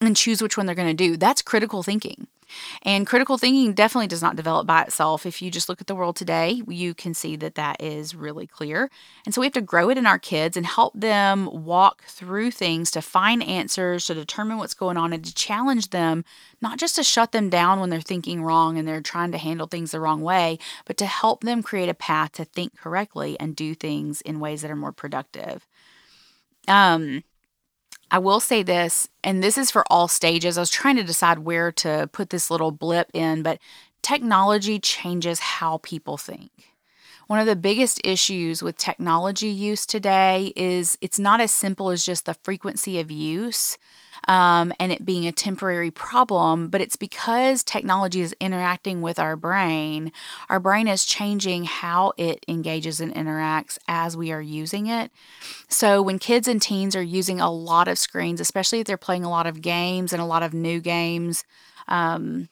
and 0.00 0.16
choose 0.16 0.42
which 0.42 0.56
one 0.56 0.66
they're 0.66 0.74
going 0.74 0.88
to 0.88 0.94
do. 0.94 1.16
That's 1.16 1.42
critical 1.42 1.82
thinking. 1.82 2.26
And 2.82 3.06
critical 3.06 3.38
thinking 3.38 3.72
definitely 3.72 4.06
does 4.06 4.22
not 4.22 4.36
develop 4.36 4.66
by 4.66 4.82
itself. 4.82 5.26
If 5.26 5.40
you 5.40 5.50
just 5.50 5.68
look 5.68 5.80
at 5.80 5.86
the 5.86 5.94
world 5.94 6.16
today, 6.16 6.62
you 6.68 6.94
can 6.94 7.14
see 7.14 7.36
that 7.36 7.54
that 7.54 7.80
is 7.80 8.14
really 8.14 8.46
clear. 8.46 8.90
And 9.24 9.34
so 9.34 9.40
we 9.40 9.46
have 9.46 9.54
to 9.54 9.60
grow 9.60 9.90
it 9.90 9.98
in 9.98 10.06
our 10.06 10.18
kids 10.18 10.56
and 10.56 10.66
help 10.66 10.92
them 10.94 11.64
walk 11.64 12.04
through 12.04 12.50
things 12.50 12.90
to 12.92 13.02
find 13.02 13.42
answers, 13.42 14.06
to 14.06 14.14
determine 14.14 14.58
what's 14.58 14.74
going 14.74 14.96
on, 14.96 15.12
and 15.12 15.24
to 15.24 15.34
challenge 15.34 15.90
them, 15.90 16.24
not 16.60 16.78
just 16.78 16.96
to 16.96 17.02
shut 17.02 17.32
them 17.32 17.48
down 17.50 17.80
when 17.80 17.90
they're 17.90 18.00
thinking 18.00 18.42
wrong 18.42 18.78
and 18.78 18.86
they're 18.86 19.00
trying 19.00 19.32
to 19.32 19.38
handle 19.38 19.66
things 19.66 19.90
the 19.90 20.00
wrong 20.00 20.20
way, 20.22 20.58
but 20.84 20.96
to 20.96 21.06
help 21.06 21.42
them 21.42 21.62
create 21.62 21.88
a 21.88 21.94
path 21.94 22.32
to 22.32 22.44
think 22.44 22.76
correctly 22.76 23.38
and 23.40 23.56
do 23.56 23.74
things 23.74 24.20
in 24.20 24.40
ways 24.40 24.62
that 24.62 24.70
are 24.70 24.76
more 24.76 24.92
productive. 24.92 25.66
Um, 26.66 27.24
I 28.14 28.18
will 28.18 28.38
say 28.38 28.62
this, 28.62 29.08
and 29.24 29.42
this 29.42 29.58
is 29.58 29.72
for 29.72 29.82
all 29.90 30.06
stages. 30.06 30.56
I 30.56 30.60
was 30.60 30.70
trying 30.70 30.94
to 30.98 31.02
decide 31.02 31.40
where 31.40 31.72
to 31.72 32.08
put 32.12 32.30
this 32.30 32.48
little 32.48 32.70
blip 32.70 33.10
in, 33.12 33.42
but 33.42 33.58
technology 34.02 34.78
changes 34.78 35.40
how 35.40 35.78
people 35.78 36.16
think. 36.16 36.52
One 37.26 37.40
of 37.40 37.46
the 37.46 37.56
biggest 37.56 38.00
issues 38.04 38.62
with 38.62 38.76
technology 38.76 39.48
use 39.48 39.84
today 39.84 40.52
is 40.54 40.96
it's 41.00 41.18
not 41.18 41.40
as 41.40 41.50
simple 41.50 41.90
as 41.90 42.06
just 42.06 42.26
the 42.26 42.34
frequency 42.34 43.00
of 43.00 43.10
use 43.10 43.78
um, 44.28 44.72
and 44.78 44.92
it 44.92 45.04
being 45.04 45.26
a 45.26 45.32
temporary 45.32 45.90
problem, 45.90 46.68
but 46.68 46.80
it's 46.80 46.96
because 46.96 47.62
technology 47.62 48.20
is 48.20 48.34
interacting 48.40 49.02
with 49.02 49.18
our 49.18 49.36
brain. 49.36 50.12
Our 50.48 50.60
brain 50.60 50.88
is 50.88 51.04
changing 51.04 51.64
how 51.64 52.12
it 52.16 52.44
engages 52.48 53.00
and 53.00 53.14
interacts 53.14 53.78
as 53.88 54.16
we 54.16 54.32
are 54.32 54.40
using 54.40 54.86
it. 54.86 55.10
So 55.68 56.00
when 56.00 56.18
kids 56.18 56.48
and 56.48 56.60
teens 56.60 56.96
are 56.96 57.02
using 57.02 57.40
a 57.40 57.50
lot 57.50 57.88
of 57.88 57.98
screens, 57.98 58.40
especially 58.40 58.80
if 58.80 58.86
they're 58.86 58.96
playing 58.96 59.24
a 59.24 59.30
lot 59.30 59.46
of 59.46 59.60
games 59.60 60.12
and 60.12 60.22
a 60.22 60.26
lot 60.26 60.42
of 60.42 60.54
new 60.54 60.80
games, 60.80 61.44
um, 61.88 62.48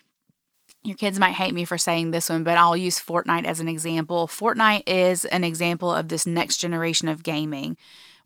your 0.84 0.96
kids 0.96 1.18
might 1.18 1.32
hate 1.32 1.54
me 1.54 1.64
for 1.64 1.78
saying 1.78 2.10
this 2.10 2.28
one, 2.28 2.42
but 2.42 2.58
I'll 2.58 2.76
use 2.76 2.98
Fortnite 2.98 3.44
as 3.44 3.60
an 3.60 3.68
example. 3.68 4.26
Fortnite 4.26 4.82
is 4.86 5.24
an 5.26 5.44
example 5.44 5.92
of 5.92 6.08
this 6.08 6.26
next 6.26 6.56
generation 6.56 7.08
of 7.08 7.22
gaming 7.22 7.76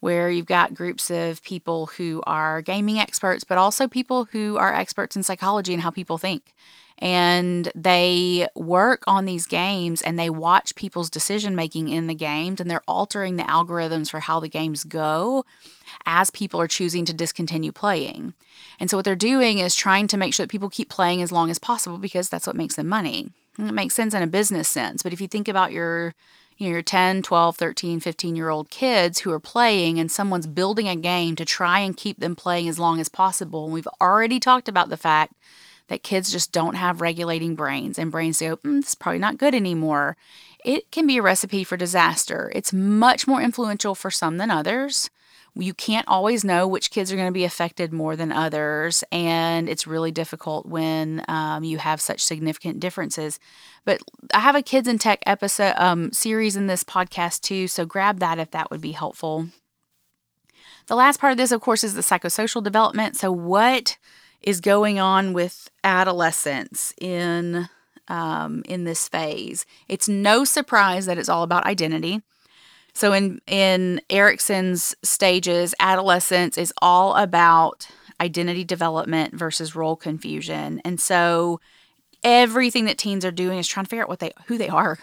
where 0.00 0.30
you've 0.30 0.46
got 0.46 0.74
groups 0.74 1.10
of 1.10 1.42
people 1.42 1.86
who 1.86 2.22
are 2.26 2.62
gaming 2.62 2.98
experts, 2.98 3.44
but 3.44 3.58
also 3.58 3.88
people 3.88 4.26
who 4.26 4.56
are 4.56 4.74
experts 4.74 5.16
in 5.16 5.22
psychology 5.22 5.72
and 5.72 5.82
how 5.82 5.90
people 5.90 6.18
think. 6.18 6.54
And 6.98 7.70
they 7.74 8.48
work 8.54 9.02
on 9.06 9.26
these 9.26 9.46
games 9.46 10.00
and 10.00 10.18
they 10.18 10.30
watch 10.30 10.74
people's 10.74 11.10
decision 11.10 11.54
making 11.54 11.88
in 11.88 12.06
the 12.06 12.14
games 12.14 12.58
and 12.58 12.70
they're 12.70 12.82
altering 12.88 13.36
the 13.36 13.42
algorithms 13.42 14.10
for 14.10 14.20
how 14.20 14.40
the 14.40 14.48
games 14.48 14.82
go 14.84 15.44
as 16.06 16.30
people 16.30 16.60
are 16.60 16.68
choosing 16.68 17.04
to 17.04 17.12
discontinue 17.12 17.72
playing. 17.72 18.32
And 18.80 18.88
so 18.88 18.96
what 18.96 19.04
they're 19.04 19.14
doing 19.14 19.58
is 19.58 19.74
trying 19.74 20.06
to 20.08 20.16
make 20.16 20.32
sure 20.32 20.44
that 20.44 20.50
people 20.50 20.70
keep 20.70 20.88
playing 20.88 21.20
as 21.20 21.32
long 21.32 21.50
as 21.50 21.58
possible 21.58 21.98
because 21.98 22.30
that's 22.30 22.46
what 22.46 22.56
makes 22.56 22.76
them 22.76 22.88
money. 22.88 23.30
And 23.58 23.68
it 23.68 23.72
makes 23.72 23.94
sense 23.94 24.14
in 24.14 24.22
a 24.22 24.26
business 24.26 24.68
sense. 24.68 25.02
But 25.02 25.12
if 25.12 25.20
you 25.20 25.28
think 25.28 25.48
about 25.48 25.72
your 25.72 26.14
you 26.56 26.66
know, 26.66 26.72
your 26.72 26.82
10, 26.82 27.22
12, 27.22 27.56
13, 27.56 28.00
15 28.00 28.36
year 28.36 28.48
old 28.48 28.70
kids 28.70 29.20
who 29.20 29.32
are 29.32 29.40
playing 29.40 29.98
and 29.98 30.10
someone's 30.10 30.46
building 30.46 30.88
a 30.88 30.96
game 30.96 31.36
to 31.36 31.44
try 31.44 31.80
and 31.80 31.96
keep 31.96 32.18
them 32.18 32.34
playing 32.34 32.68
as 32.68 32.78
long 32.78 33.00
as 33.00 33.08
possible. 33.08 33.64
And 33.64 33.72
we've 33.72 33.88
already 34.00 34.40
talked 34.40 34.68
about 34.68 34.88
the 34.88 34.96
fact 34.96 35.34
that 35.88 36.02
kids 36.02 36.32
just 36.32 36.52
don't 36.52 36.74
have 36.74 37.00
regulating 37.00 37.54
brains 37.54 37.98
and 37.98 38.10
brains 38.10 38.40
go, 38.40 38.56
mm, 38.56 38.80
this 38.80 38.90
is 38.90 38.94
probably 38.94 39.18
not 39.18 39.38
good 39.38 39.54
anymore. 39.54 40.16
It 40.64 40.90
can 40.90 41.06
be 41.06 41.18
a 41.18 41.22
recipe 41.22 41.62
for 41.62 41.76
disaster. 41.76 42.50
It's 42.54 42.72
much 42.72 43.28
more 43.28 43.40
influential 43.40 43.94
for 43.94 44.10
some 44.10 44.38
than 44.38 44.50
others 44.50 45.10
you 45.58 45.72
can't 45.72 46.06
always 46.06 46.44
know 46.44 46.68
which 46.68 46.90
kids 46.90 47.10
are 47.10 47.16
going 47.16 47.28
to 47.28 47.32
be 47.32 47.44
affected 47.44 47.92
more 47.92 48.14
than 48.14 48.30
others, 48.30 49.02
and 49.10 49.68
it's 49.68 49.86
really 49.86 50.10
difficult 50.10 50.66
when 50.66 51.24
um, 51.28 51.64
you 51.64 51.78
have 51.78 52.00
such 52.00 52.22
significant 52.22 52.78
differences. 52.78 53.40
But 53.84 54.00
I 54.34 54.40
have 54.40 54.54
a 54.54 54.62
kids 54.62 54.86
in 54.86 54.98
tech 54.98 55.22
episode 55.26 55.74
um, 55.76 56.12
series 56.12 56.56
in 56.56 56.66
this 56.66 56.84
podcast 56.84 57.40
too, 57.40 57.68
so 57.68 57.86
grab 57.86 58.18
that 58.18 58.38
if 58.38 58.50
that 58.50 58.70
would 58.70 58.80
be 58.80 58.92
helpful. 58.92 59.48
The 60.86 60.96
last 60.96 61.20
part 61.20 61.32
of 61.32 61.38
this, 61.38 61.52
of 61.52 61.60
course, 61.60 61.82
is 61.82 61.94
the 61.94 62.02
psychosocial 62.02 62.62
development. 62.62 63.16
So, 63.16 63.32
what 63.32 63.96
is 64.42 64.60
going 64.60 64.98
on 64.98 65.32
with 65.32 65.70
adolescence 65.82 66.92
in 67.00 67.68
um, 68.08 68.62
in 68.66 68.84
this 68.84 69.08
phase? 69.08 69.64
It's 69.88 70.08
no 70.08 70.44
surprise 70.44 71.06
that 71.06 71.18
it's 71.18 71.28
all 71.28 71.42
about 71.42 71.66
identity. 71.66 72.22
So 72.96 73.12
in 73.12 73.42
in 73.46 74.00
Erikson's 74.08 74.94
stages, 75.02 75.74
adolescence 75.78 76.56
is 76.56 76.72
all 76.80 77.14
about 77.16 77.86
identity 78.22 78.64
development 78.64 79.34
versus 79.34 79.76
role 79.76 79.96
confusion. 79.96 80.80
And 80.82 80.98
so 80.98 81.60
everything 82.24 82.86
that 82.86 82.96
teens 82.96 83.22
are 83.26 83.30
doing 83.30 83.58
is 83.58 83.68
trying 83.68 83.84
to 83.84 83.90
figure 83.90 84.04
out 84.04 84.08
what 84.08 84.20
they 84.20 84.32
who 84.46 84.56
they 84.56 84.70
are 84.70 84.98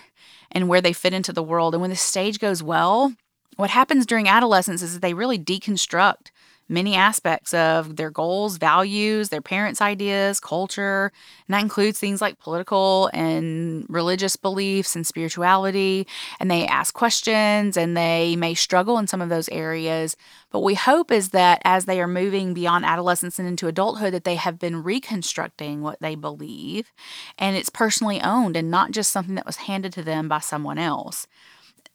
and 0.51 0.67
where 0.67 0.81
they 0.81 0.91
fit 0.91 1.13
into 1.13 1.31
the 1.31 1.43
world. 1.43 1.75
And 1.75 1.81
when 1.81 1.91
the 1.91 1.95
stage 1.95 2.39
goes 2.39 2.63
well, 2.63 3.13
what 3.57 3.69
happens 3.69 4.07
during 4.07 4.27
adolescence 4.27 4.81
is 4.81 4.93
that 4.95 5.03
they 5.03 5.13
really 5.13 5.37
deconstruct 5.37 6.31
many 6.69 6.95
aspects 6.95 7.53
of 7.53 7.95
their 7.95 8.09
goals, 8.11 8.57
values, 8.57 9.29
their 9.29 9.41
parents' 9.41 9.81
ideas, 9.81 10.39
culture. 10.39 11.11
And 11.47 11.53
that 11.53 11.61
includes 11.61 11.99
things 11.99 12.21
like 12.21 12.39
political 12.39 13.09
and 13.13 13.85
religious 13.89 14.35
beliefs 14.35 14.95
and 14.95 15.05
spirituality. 15.05 16.07
And 16.39 16.49
they 16.49 16.65
ask 16.65 16.93
questions 16.93 17.77
and 17.77 17.95
they 17.95 18.35
may 18.35 18.53
struggle 18.53 18.97
in 18.97 19.07
some 19.07 19.21
of 19.21 19.29
those 19.29 19.49
areas. 19.49 20.15
But 20.51 20.61
we 20.61 20.75
hope 20.75 21.11
is 21.11 21.29
that 21.29 21.61
as 21.63 21.85
they 21.85 22.01
are 22.01 22.07
moving 22.07 22.53
beyond 22.53 22.85
adolescence 22.85 23.39
and 23.39 23.47
into 23.47 23.67
adulthood, 23.67 24.13
that 24.13 24.23
they 24.23 24.35
have 24.35 24.59
been 24.59 24.83
reconstructing 24.83 25.81
what 25.81 25.99
they 25.99 26.15
believe 26.15 26.91
and 27.37 27.55
it's 27.55 27.69
personally 27.69 28.21
owned 28.21 28.55
and 28.55 28.69
not 28.71 28.91
just 28.91 29.11
something 29.11 29.35
that 29.35 29.45
was 29.45 29.57
handed 29.57 29.93
to 29.93 30.03
them 30.03 30.27
by 30.27 30.39
someone 30.39 30.77
else. 30.77 31.27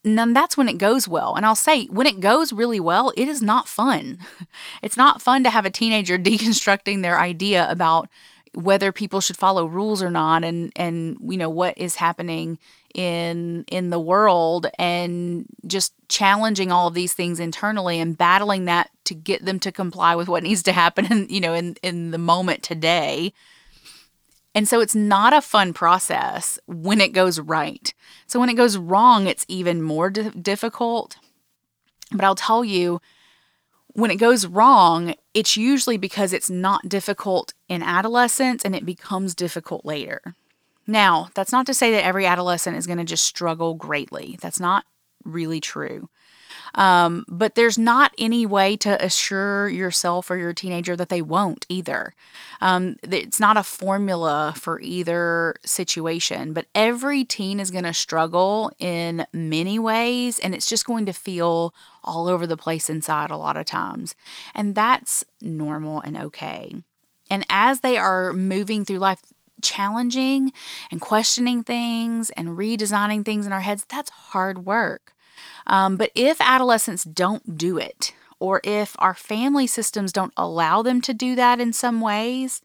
And 0.05 0.35
that's 0.35 0.57
when 0.57 0.69
it 0.69 0.79
goes 0.79 1.09
well. 1.09 1.35
And 1.35 1.45
I'll 1.45 1.55
say, 1.55 1.87
when 1.87 2.07
it 2.07 2.21
goes 2.21 2.53
really 2.53 2.81
well, 2.81 3.13
it 3.17 3.29
is 3.29 3.43
not 3.43 3.69
fun. 3.69 4.19
It's 4.83 4.97
not 4.97 5.21
fun 5.21 5.45
to 5.45 5.51
have 5.51 5.67
a 5.67 5.71
teenager 5.71 6.19
deconstructing 6.31 7.03
their 7.03 7.19
idea 7.19 7.69
about 7.71 8.09
whether 8.55 8.93
people 8.93 9.21
should 9.21 9.37
follow 9.37 9.67
rules 9.67 10.03
or 10.03 10.11
not 10.11 10.43
and 10.45 10.73
and 10.75 11.17
you 11.21 11.37
know 11.37 11.51
what 11.51 11.77
is 11.77 11.97
happening 11.97 12.59
in 12.95 13.65
in 13.69 13.91
the 13.91 14.01
world 14.01 14.67
and 14.79 15.47
just 15.67 15.93
challenging 16.09 16.73
all 16.73 16.89
of 16.89 16.95
these 16.95 17.13
things 17.13 17.39
internally 17.39 18.01
and 18.01 18.17
battling 18.17 18.65
that 18.65 18.91
to 19.05 19.15
get 19.15 19.45
them 19.45 19.61
to 19.61 19.71
comply 19.71 20.15
with 20.15 20.29
what 20.29 20.43
needs 20.43 20.63
to 20.63 20.73
happen 20.73 21.05
in 21.07 21.27
you 21.31 21.41
know 21.41 21.55
in 21.55 21.77
in 21.83 22.11
the 22.11 22.19
moment 22.19 22.63
today 22.63 23.33
and 24.59 24.67
so 24.67 24.81
it's 24.81 24.97
not 24.97 25.33
a 25.33 25.41
fun 25.41 25.73
process 25.73 26.59
when 26.67 27.01
it 27.01 27.13
goes 27.13 27.39
right. 27.39 27.95
So 28.27 28.41
when 28.41 28.49
it 28.49 28.55
goes 28.55 28.77
wrong, 28.77 29.29
it's 29.29 29.47
even 29.47 29.81
more 29.81 30.11
di- 30.11 30.31
difficult. 30.31 31.17
But 32.11 32.25
I'll 32.25 32.35
tell 32.35 32.65
you, 32.65 33.01
when 33.93 34.11
it 34.11 34.17
goes 34.17 34.49
wrong, 34.49 35.15
it's 35.33 35.57
usually 35.57 35.97
because 35.97 36.33
it's 36.33 36.51
not 36.51 36.89
difficult 36.89 37.55
in 37.69 37.85
adolescence 37.85 38.65
and 38.65 38.75
it 38.75 38.85
becomes 38.85 39.37
difficult 39.37 39.85
later. 39.85 40.35
Now, 40.89 41.29
that's 41.35 41.53
not 41.53 41.65
to 41.67 41.73
say 41.73 41.93
that 41.93 42.05
every 42.05 42.27
adolescent 42.27 42.77
is 42.77 42.89
going 42.89 42.99
to 42.99 43.05
just 43.05 43.23
struggle 43.23 43.75
greatly. 43.75 44.39
That's 44.41 44.59
not 44.59 44.85
really 45.25 45.61
true. 45.61 46.09
Um, 46.75 47.25
but 47.29 47.55
there's 47.55 47.79
not 47.79 48.13
any 48.19 48.47
way 48.47 48.77
to 48.79 49.05
assure 49.05 49.69
yourself 49.69 50.31
or 50.31 50.37
your 50.37 50.53
teenager 50.53 50.97
that 50.97 51.09
they 51.09 51.23
won't 51.23 51.67
either. 51.69 52.15
Um, 52.61 52.97
it's 53.03 53.41
not 53.41 53.57
a 53.57 53.63
formula 53.63 54.55
for 54.57 54.81
either 54.81 55.57
situation, 55.65 56.53
but 56.53 56.67
every 56.75 57.25
teen 57.25 57.61
is 57.61 57.71
going 57.71 57.85
to 57.85 57.95
struggle 57.95 58.71
in 58.79 59.27
many 59.33 59.79
ways, 59.79 60.39
and 60.39 60.55
it's 60.55 60.69
just 60.69 60.87
going 60.87 61.07
to 61.07 61.13
feel 61.13 61.75
all 62.05 62.29
over 62.29 62.47
the 62.47 62.57
place 62.57 62.89
inside 62.91 63.31
a 63.31 63.37
lot 63.37 63.57
of 63.57 63.67
times. 63.67 64.15
And 64.55 64.75
that's 64.75 65.25
normal 65.41 66.01
and 66.01 66.17
okay. 66.17 66.75
And 67.31 67.45
as 67.51 67.81
they 67.81 67.97
are 67.97 68.33
moving 68.33 68.85
through 68.85 68.99
life, 68.99 69.21
challenging 69.61 70.53
and 70.91 71.01
questioning 71.01 71.63
things 71.63 72.31
and 72.31 72.51
redesigning 72.51 73.25
things 73.25 73.47
in 73.47 73.53
our 73.53 73.61
heads, 73.61 73.85
that's 73.89 74.11
hard 74.11 74.65
work. 74.65 75.13
Um, 75.69 75.97
but 75.97 76.11
if 76.15 76.41
adolescents 76.41 77.05
don't 77.05 77.57
do 77.57 77.79
it, 77.79 78.13
or 78.41 78.61
if 78.65 78.97
our 78.99 79.15
family 79.15 79.67
systems 79.67 80.13
don't 80.13 80.33
allow 80.37 80.83
them 80.83 81.01
to 81.03 81.13
do 81.13 81.35
that 81.35 81.61
in 81.61 81.73
some 81.73 82.01
ways, 82.01 82.63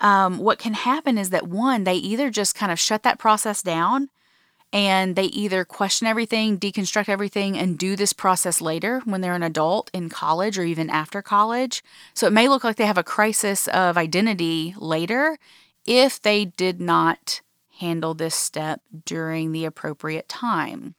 um, 0.00 0.38
what 0.38 0.58
can 0.58 0.74
happen 0.74 1.16
is 1.16 1.30
that 1.30 1.46
one, 1.46 1.84
they 1.84 1.94
either 1.94 2.30
just 2.30 2.54
kind 2.54 2.72
of 2.72 2.78
shut 2.78 3.02
that 3.04 3.18
process 3.18 3.62
down 3.62 4.10
and 4.72 5.14
they 5.14 5.26
either 5.26 5.64
question 5.64 6.08
everything, 6.08 6.58
deconstruct 6.58 7.08
everything, 7.08 7.56
and 7.56 7.78
do 7.78 7.94
this 7.94 8.12
process 8.12 8.60
later 8.60 9.00
when 9.04 9.20
they're 9.20 9.36
an 9.36 9.42
adult 9.44 9.88
in 9.94 10.08
college 10.08 10.58
or 10.58 10.64
even 10.64 10.90
after 10.90 11.22
college. 11.22 11.82
So 12.12 12.26
it 12.26 12.32
may 12.32 12.48
look 12.48 12.64
like 12.64 12.74
they 12.74 12.86
have 12.86 12.98
a 12.98 13.04
crisis 13.04 13.68
of 13.68 13.96
identity 13.96 14.74
later 14.76 15.38
if 15.86 16.20
they 16.20 16.44
did 16.44 16.80
not 16.80 17.40
handle 17.78 18.14
this 18.14 18.34
step 18.34 18.80
during 19.04 19.52
the 19.52 19.64
appropriate 19.64 20.28
time 20.28 20.96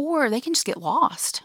or 0.00 0.30
they 0.30 0.40
can 0.40 0.54
just 0.54 0.66
get 0.66 0.80
lost 0.80 1.42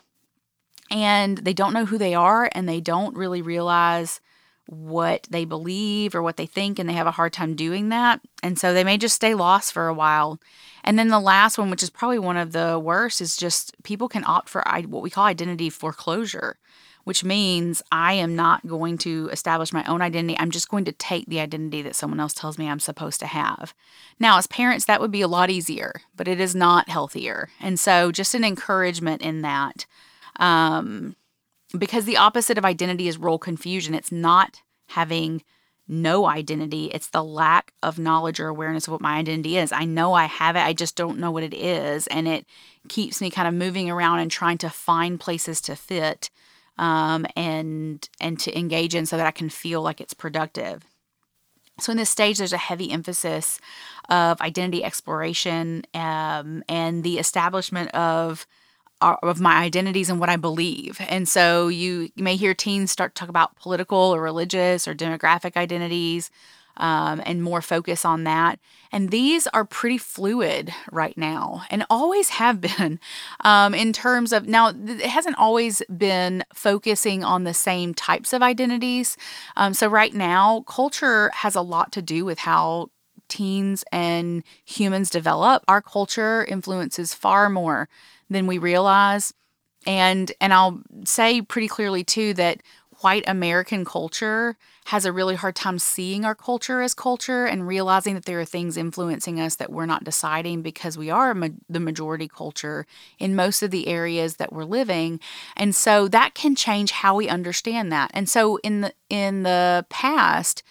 and 0.92 1.40
they 1.40 1.54
don't 1.54 1.74
know 1.74 1.86
who 1.86 1.98
they 1.98 2.14
are 2.14 2.50
and 2.54 2.68
they 2.68 2.82
don't 2.82 3.16
really 3.16 3.42
realize 3.42 4.22
what 4.68 5.28
they 5.30 5.46
believe 5.46 6.16
or 6.16 6.24
what 6.24 6.38
they 6.38 6.46
think, 6.46 6.80
and 6.80 6.90
they 6.90 6.94
have 6.94 7.08
a 7.08 7.12
hard 7.12 7.34
time 7.34 7.56
doing 7.56 7.90
that. 7.90 8.20
And 8.42 8.58
so 8.58 8.74
they 8.74 8.84
may 8.84 8.98
just 8.98 9.16
stay 9.16 9.36
lost 9.36 9.74
for 9.74 9.88
a 9.88 9.94
while. 9.94 10.40
And 10.84 10.98
then 10.98 11.10
the 11.10 11.20
last 11.20 11.58
one, 11.58 11.70
which 11.70 11.84
is 11.84 11.90
probably 11.90 12.20
one 12.20 12.38
of 12.38 12.52
the 12.52 12.80
worst, 12.80 13.22
is 13.22 13.38
just 13.38 13.76
people 13.84 14.08
can 14.08 14.24
opt 14.26 14.50
for 14.50 14.64
what 14.88 15.04
we 15.04 15.10
call 15.10 15.26
identity 15.26 15.70
foreclosure 15.70 16.58
which 17.06 17.24
means 17.24 17.82
I 17.92 18.14
am 18.14 18.36
not 18.36 18.68
going 18.68 18.98
to 19.00 19.30
establish 19.32 19.72
my 19.72 19.84
own 19.86 20.02
identity. 20.02 20.38
I'm 20.38 20.52
just 20.52 20.70
going 20.70 20.86
to 20.86 20.92
take 20.92 21.28
the 21.28 21.40
identity 21.40 21.82
that 21.84 21.96
someone 21.96 22.20
else 22.20 22.34
tells 22.34 22.58
me 22.58 22.68
I'm 22.68 22.80
supposed 22.80 23.20
to 23.22 23.28
have. 23.28 23.74
Now, 24.20 24.38
as 24.38 24.48
parents, 24.48 24.86
that 24.86 25.00
would 25.00 25.12
be 25.12 25.22
a 25.22 25.28
lot 25.28 25.50
easier, 25.50 26.02
but 26.16 26.28
it 26.28 26.40
is 26.40 26.54
not 26.54 26.90
healthier. 26.90 27.50
And 27.62 27.80
so, 27.80 28.12
just 28.12 28.36
an 28.36 28.44
encouragement 28.44 29.22
in 29.22 29.42
that. 29.44 29.86
Um, 30.38 31.16
because 31.78 32.06
the 32.06 32.18
opposite 32.18 32.58
of 32.58 32.66
identity 32.66 33.08
is 33.08 33.18
role 33.18 33.40
confusion. 33.40 33.94
It's 33.94 34.12
not 34.12 34.62
having 34.88 35.44
no 35.88 36.26
identity, 36.26 36.86
it's 36.86 37.10
the 37.10 37.24
lack 37.24 37.72
of 37.84 38.00
knowledge 38.00 38.40
or 38.40 38.48
awareness 38.48 38.88
of 38.88 38.92
what 38.92 39.02
my 39.02 39.18
identity 39.18 39.58
is. 39.58 39.72
I 39.72 39.86
know 39.86 40.14
I 40.14 40.26
have 40.26 40.56
it, 40.56 40.62
I 40.62 40.74
just 40.74 40.96
don't 40.96 41.20
know 41.20 41.30
what 41.30 41.44
it 41.44 41.54
is. 41.54 42.08
And 42.08 42.28
it 42.28 42.48
keeps 42.88 43.22
me 43.22 43.30
kind 43.30 43.48
of 43.48 43.54
moving 43.54 43.90
around 43.92 44.20
and 44.20 44.32
trying 44.32 44.58
to 44.60 44.70
find 44.70 45.20
places 45.20 45.62
to 45.62 45.76
fit 45.76 46.32
um, 46.78 47.26
and 47.36 48.08
and 48.20 48.40
to 48.40 48.58
engage 48.58 48.96
in 48.96 49.06
so 49.06 49.18
that 49.18 49.28
I 49.28 49.32
can 49.32 49.50
feel 49.50 49.82
like 49.82 50.02
it's 50.02 50.14
productive. 50.14 50.84
So 51.80 51.92
in 51.92 51.98
this 51.98 52.10
stage, 52.10 52.38
there's 52.38 52.54
a 52.54 52.58
heavy 52.58 52.92
emphasis 52.92 53.60
of 54.10 54.40
identity 54.40 54.84
exploration 54.84 55.84
um, 55.94 56.64
and 56.70 57.04
the 57.04 57.20
establishment 57.20 57.92
of 57.92 58.48
uh, 59.02 59.18
of 59.24 59.42
my 59.42 59.56
identities 59.56 60.10
and 60.10 60.20
what 60.20 60.30
I 60.30 60.38
believe. 60.38 60.98
And 61.10 61.28
so 61.28 61.68
you, 61.68 62.10
you 62.16 62.24
may 62.24 62.38
hear 62.38 62.54
teens 62.54 62.92
start 62.92 63.14
to 63.14 63.20
talk 63.20 63.30
about 63.30 63.58
political 63.58 63.98
or 63.98 64.22
religious 64.22 64.88
or 64.88 64.96
demographic 64.96 65.58
identities 65.58 66.32
um, 66.78 67.22
and 67.26 67.42
more 67.42 67.62
focus 67.62 68.06
on 68.06 68.24
that. 68.24 68.60
And 68.92 69.10
these 69.10 69.48
are 69.48 69.66
pretty 69.66 69.98
fluid 69.98 70.74
right 70.92 71.18
now 71.18 71.64
and 71.70 71.86
always 71.90 72.30
have 72.30 72.62
been 72.78 73.00
um, 73.42 73.74
in 73.74 73.94
terms 73.94 74.32
of 74.34 74.48
now, 74.48 74.70
it 74.70 75.02
hasn't 75.02 75.38
always 75.38 75.82
been 75.96 76.44
focusing 76.54 77.24
on 77.24 77.44
the 77.44 77.54
same 77.54 77.94
types 77.94 78.34
of 78.34 78.42
identities. 78.42 79.18
Um, 79.56 79.74
so, 79.74 79.88
right 79.88 80.14
now, 80.14 80.62
culture 80.68 81.32
has 81.34 81.56
a 81.56 81.62
lot 81.62 81.92
to 81.94 82.02
do 82.02 82.26
with 82.26 82.40
how 82.40 82.90
teens 83.28 83.84
and 83.92 84.44
humans 84.66 85.10
develop. 85.10 85.64
Our 85.68 85.82
culture 85.82 86.46
influences 86.46 87.14
far 87.14 87.50
more 87.50 87.90
than 88.30 88.48
we 88.48 88.58
realize. 88.58 89.34
And 89.88 90.32
and 90.42 90.54
I'll 90.54 90.82
say 91.06 91.42
pretty 91.42 91.68
clearly 91.68 92.04
too 92.04 92.34
that 92.36 92.62
white 93.06 93.24
American 93.28 93.86
culture 93.86 94.58
has 94.86 95.06
a 95.06 95.12
really 95.12 95.36
hard 95.36 95.56
time 95.56 95.78
seeing 95.78 96.26
our 96.26 96.34
culture 96.34 96.82
as 96.82 96.96
culture 96.96 97.46
and 97.46 97.68
realizing 97.68 98.16
that 98.16 98.26
there 98.26 98.40
are 98.40 98.46
things 98.46 98.78
influencing 98.78 99.40
us 99.40 99.54
that 99.58 99.72
we're 99.72 99.86
not 99.86 100.04
deciding 100.04 100.64
because 100.64 100.98
we 100.98 101.12
are 101.12 101.36
ma- 101.36 101.50
the 101.70 101.80
majority 101.80 102.28
culture 102.28 102.88
in 103.20 103.36
most 103.36 103.62
of 103.62 103.70
the 103.70 103.88
areas 103.88 104.38
that 104.38 104.52
we're 104.52 104.64
living. 104.64 105.20
And 105.56 105.76
so 105.76 106.08
that 106.08 106.34
can 106.34 106.56
change 106.56 106.90
how 106.90 107.16
we 107.16 107.30
understand 107.30 107.92
that. 107.92 108.10
And 108.12 108.28
so 108.28 108.58
in 108.64 108.82
the 108.82 108.92
in 109.08 109.44
the 109.44 109.86
past, 109.90 110.64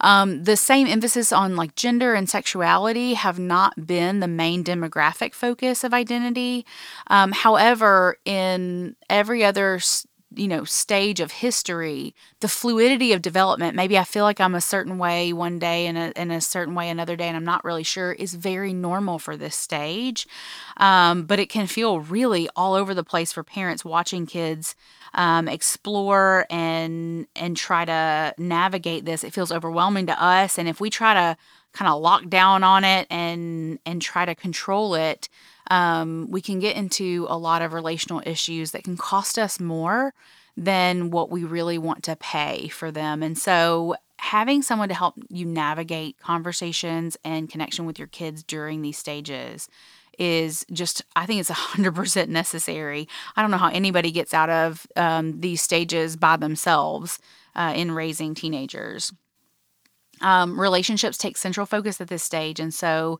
um, 0.00 0.44
the 0.44 0.56
same 0.56 0.86
emphasis 0.86 1.32
on 1.32 1.56
like 1.56 1.74
gender 1.74 2.14
and 2.14 2.30
sexuality 2.30 3.14
have 3.14 3.40
not 3.40 3.84
been 3.84 4.20
the 4.20 4.28
main 4.28 4.62
demographic 4.62 5.34
focus 5.34 5.82
of 5.82 5.92
identity. 5.92 6.64
Um, 7.08 7.32
however, 7.32 8.16
in 8.24 8.94
every 9.08 9.44
other 9.44 9.80
you 10.34 10.46
know 10.46 10.64
stage 10.64 11.20
of 11.20 11.32
history 11.32 12.14
the 12.38 12.48
fluidity 12.48 13.12
of 13.12 13.20
development 13.20 13.74
maybe 13.74 13.98
i 13.98 14.04
feel 14.04 14.22
like 14.24 14.40
i'm 14.40 14.54
a 14.54 14.60
certain 14.60 14.96
way 14.96 15.32
one 15.32 15.58
day 15.58 15.86
and 15.86 15.98
a, 15.98 16.20
in 16.20 16.30
a 16.30 16.40
certain 16.40 16.74
way 16.74 16.88
another 16.88 17.16
day 17.16 17.26
and 17.26 17.36
i'm 17.36 17.44
not 17.44 17.64
really 17.64 17.82
sure 17.82 18.12
is 18.12 18.34
very 18.34 18.72
normal 18.72 19.18
for 19.18 19.36
this 19.36 19.56
stage. 19.56 20.26
Um, 20.76 21.24
but 21.24 21.38
it 21.38 21.48
can 21.48 21.66
feel 21.66 22.00
really 22.00 22.48
all 22.56 22.74
over 22.74 22.94
the 22.94 23.04
place 23.04 23.32
for 23.32 23.42
parents 23.42 23.84
watching 23.84 24.26
kids 24.26 24.74
um, 25.14 25.48
explore 25.48 26.46
and 26.50 27.26
and 27.36 27.56
try 27.56 27.84
to 27.84 28.34
navigate 28.38 29.04
this. 29.04 29.24
It 29.24 29.32
feels 29.32 29.52
overwhelming 29.52 30.06
to 30.06 30.22
us 30.22 30.58
and 30.58 30.68
if 30.68 30.80
we 30.80 30.90
try 30.90 31.14
to 31.14 31.36
kind 31.72 31.88
of 31.88 32.00
lock 32.00 32.28
down 32.28 32.64
on 32.64 32.84
it 32.84 33.06
and 33.10 33.78
and 33.86 34.02
try 34.02 34.24
to 34.24 34.34
control 34.34 34.94
it 34.94 35.28
um, 35.70 36.26
we 36.28 36.40
can 36.40 36.58
get 36.58 36.76
into 36.76 37.26
a 37.30 37.38
lot 37.38 37.62
of 37.62 37.72
relational 37.72 38.22
issues 38.26 38.72
that 38.72 38.84
can 38.84 38.96
cost 38.96 39.38
us 39.38 39.60
more 39.60 40.12
than 40.56 41.10
what 41.10 41.30
we 41.30 41.44
really 41.44 41.78
want 41.78 42.02
to 42.02 42.16
pay 42.16 42.68
for 42.68 42.90
them. 42.90 43.22
And 43.22 43.38
so, 43.38 43.94
having 44.18 44.60
someone 44.60 44.88
to 44.88 44.94
help 44.94 45.14
you 45.30 45.46
navigate 45.46 46.18
conversations 46.18 47.16
and 47.24 47.48
connection 47.48 47.86
with 47.86 47.98
your 47.98 48.08
kids 48.08 48.42
during 48.42 48.82
these 48.82 48.98
stages 48.98 49.66
is 50.18 50.66
just 50.70 51.02
i 51.16 51.24
think 51.24 51.40
it's 51.40 51.50
100% 51.50 52.28
necessary. 52.28 53.08
I 53.36 53.40
don't 53.40 53.50
know 53.50 53.56
how 53.56 53.70
anybody 53.70 54.10
gets 54.10 54.34
out 54.34 54.50
of 54.50 54.86
um, 54.96 55.40
these 55.40 55.62
stages 55.62 56.16
by 56.16 56.36
themselves 56.36 57.18
uh, 57.54 57.72
in 57.74 57.92
raising 57.92 58.34
teenagers. 58.34 59.12
Um, 60.20 60.60
relationships 60.60 61.16
take 61.16 61.38
central 61.38 61.64
focus 61.64 62.00
at 62.00 62.08
this 62.08 62.22
stage. 62.22 62.60
And 62.60 62.74
so 62.74 63.18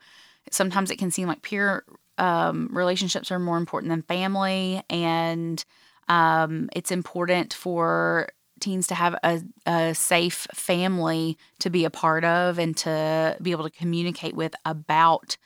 sometimes 0.50 0.90
it 0.90 0.98
can 0.98 1.10
seem 1.10 1.28
like 1.28 1.40
peer 1.40 1.84
um, 2.18 2.68
relationships 2.72 3.30
are 3.30 3.38
more 3.38 3.56
important 3.56 3.90
than 3.90 4.02
family, 4.02 4.82
and 4.90 5.64
um, 6.08 6.68
it's 6.74 6.90
important 6.90 7.54
for 7.54 8.28
teens 8.60 8.86
to 8.88 8.94
have 8.94 9.14
a, 9.22 9.40
a 9.66 9.94
safe 9.94 10.46
family 10.54 11.38
to 11.60 11.70
be 11.70 11.84
a 11.84 11.90
part 11.90 12.24
of 12.24 12.58
and 12.58 12.76
to 12.76 13.36
be 13.40 13.52
able 13.52 13.64
to 13.64 13.70
communicate 13.70 14.34
with 14.34 14.54
about 14.64 15.36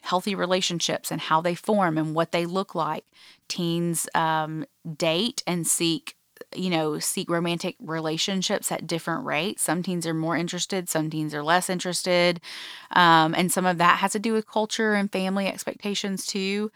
healthy 0.00 0.34
relationships 0.34 1.10
and 1.10 1.20
how 1.20 1.40
they 1.40 1.54
form 1.54 1.98
and 1.98 2.14
what 2.14 2.32
they 2.32 2.46
look 2.46 2.74
like. 2.74 3.04
Teens 3.48 4.08
um, 4.14 4.64
date 4.96 5.42
and 5.46 5.66
seek 5.66 6.16
you 6.54 6.70
know, 6.70 6.98
seek 6.98 7.30
romantic 7.30 7.76
relationships 7.80 8.72
at 8.72 8.86
different 8.86 9.24
rates. 9.24 9.62
Some 9.62 9.82
teens 9.82 10.06
are 10.06 10.14
more 10.14 10.36
interested, 10.36 10.88
some 10.88 11.10
teens 11.10 11.34
are 11.34 11.42
less 11.42 11.68
interested. 11.68 12.40
Um, 12.92 13.34
and 13.34 13.52
some 13.52 13.66
of 13.66 13.78
that 13.78 13.98
has 13.98 14.12
to 14.12 14.18
do 14.18 14.32
with 14.32 14.46
culture 14.46 14.94
and 14.94 15.12
family 15.12 15.46
expectations 15.46 16.26
too. 16.26 16.70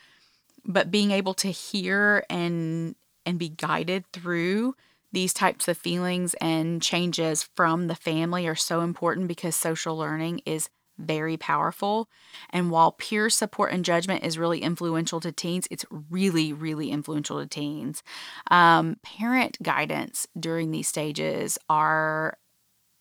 But 0.64 0.90
being 0.90 1.10
able 1.10 1.34
to 1.34 1.50
hear 1.50 2.24
and 2.30 2.94
and 3.24 3.38
be 3.38 3.48
guided 3.50 4.04
through 4.12 4.74
these 5.12 5.34
types 5.34 5.68
of 5.68 5.76
feelings 5.76 6.34
and 6.40 6.82
changes 6.82 7.48
from 7.54 7.86
the 7.86 7.94
family 7.94 8.46
are 8.46 8.54
so 8.54 8.80
important 8.80 9.28
because 9.28 9.54
social 9.54 9.96
learning 9.96 10.40
is 10.46 10.70
very 11.02 11.36
powerful. 11.36 12.08
And 12.50 12.70
while 12.70 12.92
peer 12.92 13.30
support 13.30 13.72
and 13.72 13.84
judgment 13.84 14.24
is 14.24 14.38
really 14.38 14.60
influential 14.60 15.20
to 15.20 15.32
teens, 15.32 15.68
it's 15.70 15.84
really, 16.10 16.52
really 16.52 16.90
influential 16.90 17.40
to 17.40 17.46
teens. 17.46 18.02
Um, 18.50 18.96
parent 19.02 19.62
guidance 19.62 20.26
during 20.38 20.70
these 20.70 20.88
stages 20.88 21.58
are 21.68 22.38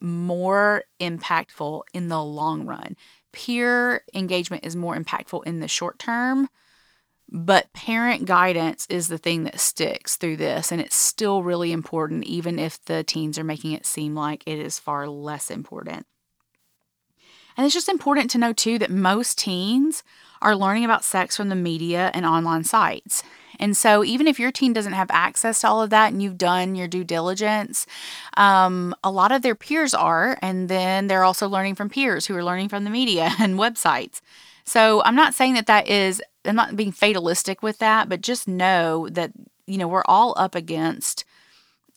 more 0.01 0.83
impactful 0.99 1.83
in 1.93 2.07
the 2.07 2.23
long 2.23 2.65
run. 2.65 2.97
Peer 3.31 4.03
engagement 4.13 4.65
is 4.65 4.75
more 4.75 4.95
impactful 4.95 5.45
in 5.45 5.59
the 5.59 5.67
short 5.67 5.99
term, 5.99 6.49
but 7.29 7.71
parent 7.71 8.25
guidance 8.25 8.85
is 8.89 9.07
the 9.07 9.17
thing 9.17 9.43
that 9.45 9.59
sticks 9.59 10.17
through 10.17 10.37
this. 10.37 10.71
And 10.71 10.81
it's 10.81 10.95
still 10.95 11.43
really 11.43 11.71
important, 11.71 12.25
even 12.25 12.59
if 12.59 12.83
the 12.85 13.03
teens 13.03 13.39
are 13.39 13.43
making 13.43 13.71
it 13.71 13.85
seem 13.85 14.15
like 14.15 14.43
it 14.45 14.59
is 14.59 14.79
far 14.79 15.07
less 15.07 15.49
important. 15.49 16.05
And 17.57 17.65
it's 17.65 17.73
just 17.73 17.89
important 17.89 18.31
to 18.31 18.37
know 18.37 18.53
too 18.53 18.79
that 18.79 18.91
most 18.91 19.37
teens 19.37 20.03
are 20.41 20.55
learning 20.55 20.85
about 20.85 21.03
sex 21.03 21.37
from 21.37 21.49
the 21.49 21.55
media 21.55 22.11
and 22.13 22.25
online 22.25 22.63
sites. 22.63 23.23
And 23.59 23.77
so, 23.77 24.03
even 24.03 24.27
if 24.27 24.39
your 24.39 24.51
teen 24.51 24.73
doesn't 24.73 24.93
have 24.93 25.11
access 25.11 25.61
to 25.61 25.67
all 25.67 25.83
of 25.83 25.91
that 25.91 26.11
and 26.11 26.21
you've 26.21 26.37
done 26.37 26.73
your 26.73 26.87
due 26.87 27.03
diligence, 27.03 27.85
um, 28.35 28.95
a 29.03 29.11
lot 29.11 29.31
of 29.31 29.43
their 29.43 29.55
peers 29.55 29.93
are. 29.93 30.37
And 30.41 30.67
then 30.67 31.07
they're 31.07 31.23
also 31.23 31.47
learning 31.47 31.75
from 31.75 31.89
peers 31.89 32.25
who 32.25 32.35
are 32.35 32.43
learning 32.43 32.69
from 32.69 32.83
the 32.83 32.89
media 32.89 33.33
and 33.39 33.59
websites. 33.59 34.21
So, 34.65 35.03
I'm 35.03 35.15
not 35.15 35.35
saying 35.35 35.53
that 35.53 35.67
that 35.67 35.87
is, 35.87 36.21
I'm 36.43 36.55
not 36.55 36.75
being 36.75 36.91
fatalistic 36.91 37.61
with 37.61 37.77
that, 37.77 38.09
but 38.09 38.21
just 38.21 38.47
know 38.47 39.07
that, 39.09 39.31
you 39.67 39.77
know, 39.77 39.87
we're 39.87 40.03
all 40.05 40.33
up 40.37 40.55
against 40.55 41.23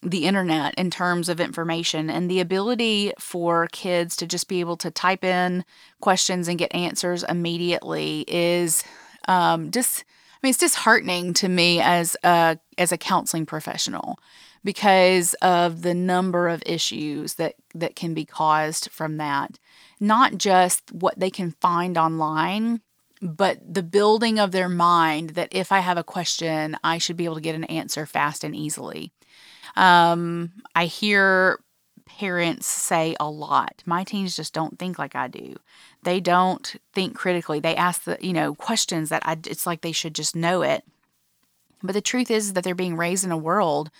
the 0.05 0.25
internet 0.25 0.75
in 0.75 0.90
terms 0.90 1.29
of 1.29 1.40
information 1.40 2.11
and 2.11 2.31
the 2.31 2.40
ability 2.40 3.12
for 3.19 3.69
kids 3.73 4.17
to 4.17 4.27
just 4.27 4.49
be 4.49 4.61
able 4.61 4.77
to 4.77 4.90
type 4.90 5.25
in 5.25 5.64
questions 6.01 6.49
and 6.49 6.59
get 6.59 6.75
answers 6.75 7.23
immediately 7.25 8.25
is 8.29 8.85
um, 9.29 9.71
just 9.71 10.05
I 10.33 10.38
mean 10.43 10.51
it's 10.51 10.59
disheartening 10.59 11.33
to 11.35 11.49
me 11.49 11.81
as 11.81 12.17
a 12.23 12.59
as 12.77 12.93
a 12.93 12.99
counseling 12.99 13.47
professional 13.47 14.19
because 14.62 15.35
of 15.35 15.83
the 15.83 15.95
number 15.95 16.49
of 16.49 16.62
issues 16.67 17.35
that 17.35 17.55
that 17.75 17.97
can 17.97 18.12
be 18.14 18.27
caused 18.27 18.90
from 18.90 19.17
that 19.17 19.59
not 20.01 20.37
just 20.37 20.93
what 20.93 21.19
they 21.19 21.31
can 21.31 21.53
find 21.53 21.97
online 21.97 22.81
but 23.25 23.59
the 23.67 23.83
building 23.83 24.38
of 24.38 24.53
their 24.53 24.69
mind 24.69 25.31
that 25.31 25.49
if 25.51 25.73
I 25.73 25.79
have 25.79 25.97
a 25.97 26.05
question, 26.05 26.77
I 26.85 26.99
should 26.99 27.17
be 27.17 27.25
able 27.25 27.37
to 27.37 27.40
get 27.40 27.55
an 27.55 27.64
answer 27.64 28.05
fast 28.05 28.45
and 28.45 28.55
easily. 28.55 29.13
Um, 29.77 30.53
I 30.75 30.87
hear 30.87 31.59
parents 32.07 32.67
say 32.67 33.17
a 33.19 33.29
lot. 33.29 33.83
My 33.87 34.05
teens 34.05 34.37
just 34.37 34.55
don't 34.55 34.79
think 34.79 34.99
like 34.99 35.17
I 35.17 35.29
do. 35.29 35.57
They 36.03 36.21
don't 36.21 36.77
think 36.93 37.17
critically. 37.17 37.61
They 37.61 37.75
ask 37.75 38.05
the, 38.05 38.19
you 38.21 38.33
know, 38.33 38.55
questions 38.55 39.09
that 39.09 39.27
I 39.27 39.37
it's 39.47 39.67
like 39.67 39.81
they 39.81 39.93
should 39.93 40.15
just 40.15 40.37
know 40.37 40.63
it. 40.63 40.85
But 41.83 41.93
the 41.93 42.01
truth 42.01 42.31
is 42.31 42.53
that 42.53 42.65
they're 42.65 42.75
being 42.75 42.97
raised 42.97 43.25
in 43.25 43.33
a 43.33 43.37
world 43.37 43.91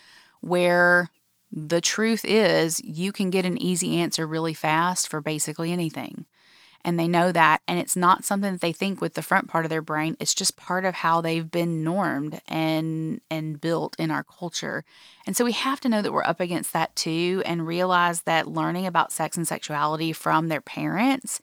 where 0.41 1.11
the 1.51 1.81
truth 1.81 2.25
is 2.25 2.83
you 2.83 3.13
can 3.13 3.31
get 3.31 3.45
an 3.45 3.61
easy 3.61 3.99
answer 4.01 4.27
really 4.27 4.55
fast 4.55 5.09
for 5.09 5.21
basically 5.21 5.73
anything 5.73 6.27
and 6.85 6.99
they 6.99 7.09
know 7.09 7.33
that 7.33 7.63
and 7.67 7.79
it's 7.79 7.97
not 7.97 8.25
something 8.25 8.53
that 8.53 8.61
they 8.61 8.73
think 8.73 9.01
with 9.01 9.15
the 9.15 9.23
front 9.23 9.49
part 9.49 9.65
of 9.65 9.71
their 9.71 9.83
brain. 9.83 10.17
It's 10.21 10.35
just 10.35 10.57
part 10.57 10.85
of 10.85 10.95
how 10.95 11.21
they've 11.21 11.51
been 11.51 11.83
normed 11.83 12.41
and 12.47 13.21
and 13.31 13.61
built 13.61 13.97
in 13.99 14.11
our 14.11 14.25
culture. 14.25 14.85
And 15.27 15.37
so 15.37 15.45
we 15.45 15.53
have 15.53 15.81
to 15.81 15.89
know 15.89 16.03
that 16.03 16.13
we're 16.13 16.25
up 16.25 16.41
against 16.41 16.73
that 16.73 16.95
too 16.95 17.43
and 17.47 17.67
realize 17.67 18.23
that 18.23 18.49
learning 18.49 18.87
about 18.87 19.13
sex 19.13 19.37
and 19.37 19.49
sexuality 19.49 20.13
from 20.13 20.49
their 20.49 20.61
parents 20.61 21.41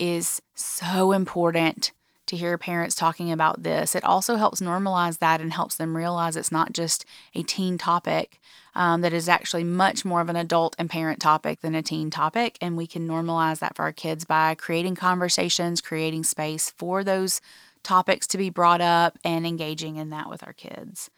is 0.00 0.40
so 0.54 1.12
important 1.12 1.92
to 2.28 2.36
hear 2.36 2.56
parents 2.58 2.94
talking 2.94 3.32
about 3.32 3.62
this. 3.62 3.94
It 3.94 4.04
also 4.04 4.36
helps 4.36 4.60
normalize 4.60 5.18
that 5.18 5.40
and 5.40 5.52
helps 5.52 5.76
them 5.76 5.96
realize 5.96 6.36
it's 6.36 6.52
not 6.52 6.72
just 6.72 7.04
a 7.34 7.42
teen 7.42 7.78
topic, 7.78 8.38
um, 8.78 9.00
that 9.00 9.12
is 9.12 9.28
actually 9.28 9.64
much 9.64 10.04
more 10.04 10.20
of 10.20 10.28
an 10.28 10.36
adult 10.36 10.76
and 10.78 10.88
parent 10.88 11.20
topic 11.20 11.60
than 11.60 11.74
a 11.74 11.82
teen 11.82 12.10
topic. 12.10 12.56
And 12.60 12.76
we 12.76 12.86
can 12.86 13.08
normalize 13.08 13.58
that 13.58 13.74
for 13.74 13.82
our 13.82 13.92
kids 13.92 14.24
by 14.24 14.54
creating 14.54 14.94
conversations, 14.94 15.80
creating 15.80 16.22
space 16.22 16.70
for 16.70 17.02
those 17.02 17.40
topics 17.82 18.28
to 18.28 18.38
be 18.38 18.50
brought 18.50 18.80
up, 18.80 19.18
and 19.24 19.44
engaging 19.44 19.96
in 19.96 20.10
that 20.10 20.30
with 20.30 20.44
our 20.46 20.52
kids. 20.52 21.10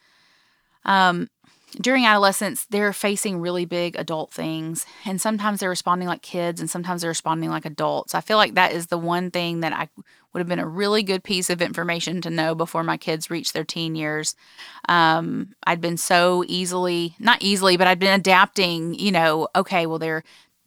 Um, 0.85 1.29
during 1.79 2.05
adolescence, 2.05 2.65
they're 2.65 2.93
facing 2.93 3.39
really 3.39 3.65
big 3.65 3.95
adult 3.97 4.31
things, 4.31 4.85
and 5.05 5.21
sometimes 5.21 5.59
they're 5.59 5.69
responding 5.69 6.07
like 6.07 6.21
kids, 6.21 6.59
and 6.59 6.69
sometimes 6.69 7.01
they're 7.01 7.09
responding 7.09 7.49
like 7.49 7.65
adults. 7.65 8.13
I 8.13 8.21
feel 8.21 8.37
like 8.37 8.55
that 8.55 8.73
is 8.73 8.87
the 8.87 8.97
one 8.97 9.31
thing 9.31 9.61
that 9.61 9.73
I 9.73 9.89
would 10.33 10.39
have 10.39 10.47
been 10.47 10.59
a 10.59 10.67
really 10.67 11.03
good 11.03 11.23
piece 11.23 11.49
of 11.49 11.61
information 11.61 12.21
to 12.21 12.29
know 12.29 12.55
before 12.55 12.83
my 12.83 12.97
kids 12.97 13.29
reached 13.29 13.53
their 13.53 13.63
teen 13.63 13.95
years. 13.95 14.35
Um, 14.87 15.55
I'd 15.65 15.81
been 15.81 15.97
so 15.97 16.43
easily, 16.47 17.15
not 17.19 17.41
easily, 17.41 17.77
but 17.77 17.87
I'd 17.87 17.99
been 17.99 18.17
adapting. 18.19 18.93
You 18.93 19.11
know, 19.11 19.47
okay, 19.55 19.85
well 19.85 19.99
they're 19.99 20.23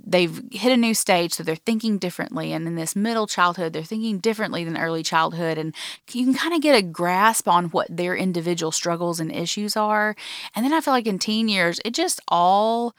they've 0.06 0.42
hit 0.50 0.72
a 0.72 0.76
new 0.76 0.94
stage, 0.94 1.32
so 1.32 1.42
they're 1.42 1.56
thinking 1.56 1.98
differently. 1.98 2.52
And 2.52 2.66
in 2.66 2.74
this 2.74 2.94
middle 2.94 3.26
childhood, 3.26 3.72
they're 3.72 3.82
thinking 3.82 4.18
differently 4.18 4.64
than 4.64 4.76
early 4.76 5.02
childhood. 5.02 5.58
And 5.58 5.74
you 6.12 6.24
can 6.24 6.34
kind 6.34 6.54
of 6.54 6.60
get 6.60 6.76
a 6.76 6.82
grasp 6.82 7.48
on 7.48 7.66
what 7.66 7.94
their 7.94 8.14
individual 8.14 8.72
struggles 8.72 9.20
and 9.20 9.32
issues 9.32 9.76
are. 9.76 10.14
And 10.54 10.64
then 10.64 10.72
I 10.72 10.80
feel 10.80 10.92
like 10.92 11.06
in 11.06 11.18
teen 11.18 11.48
years, 11.48 11.80
it 11.84 11.94
just 11.94 12.20
all 12.28 12.94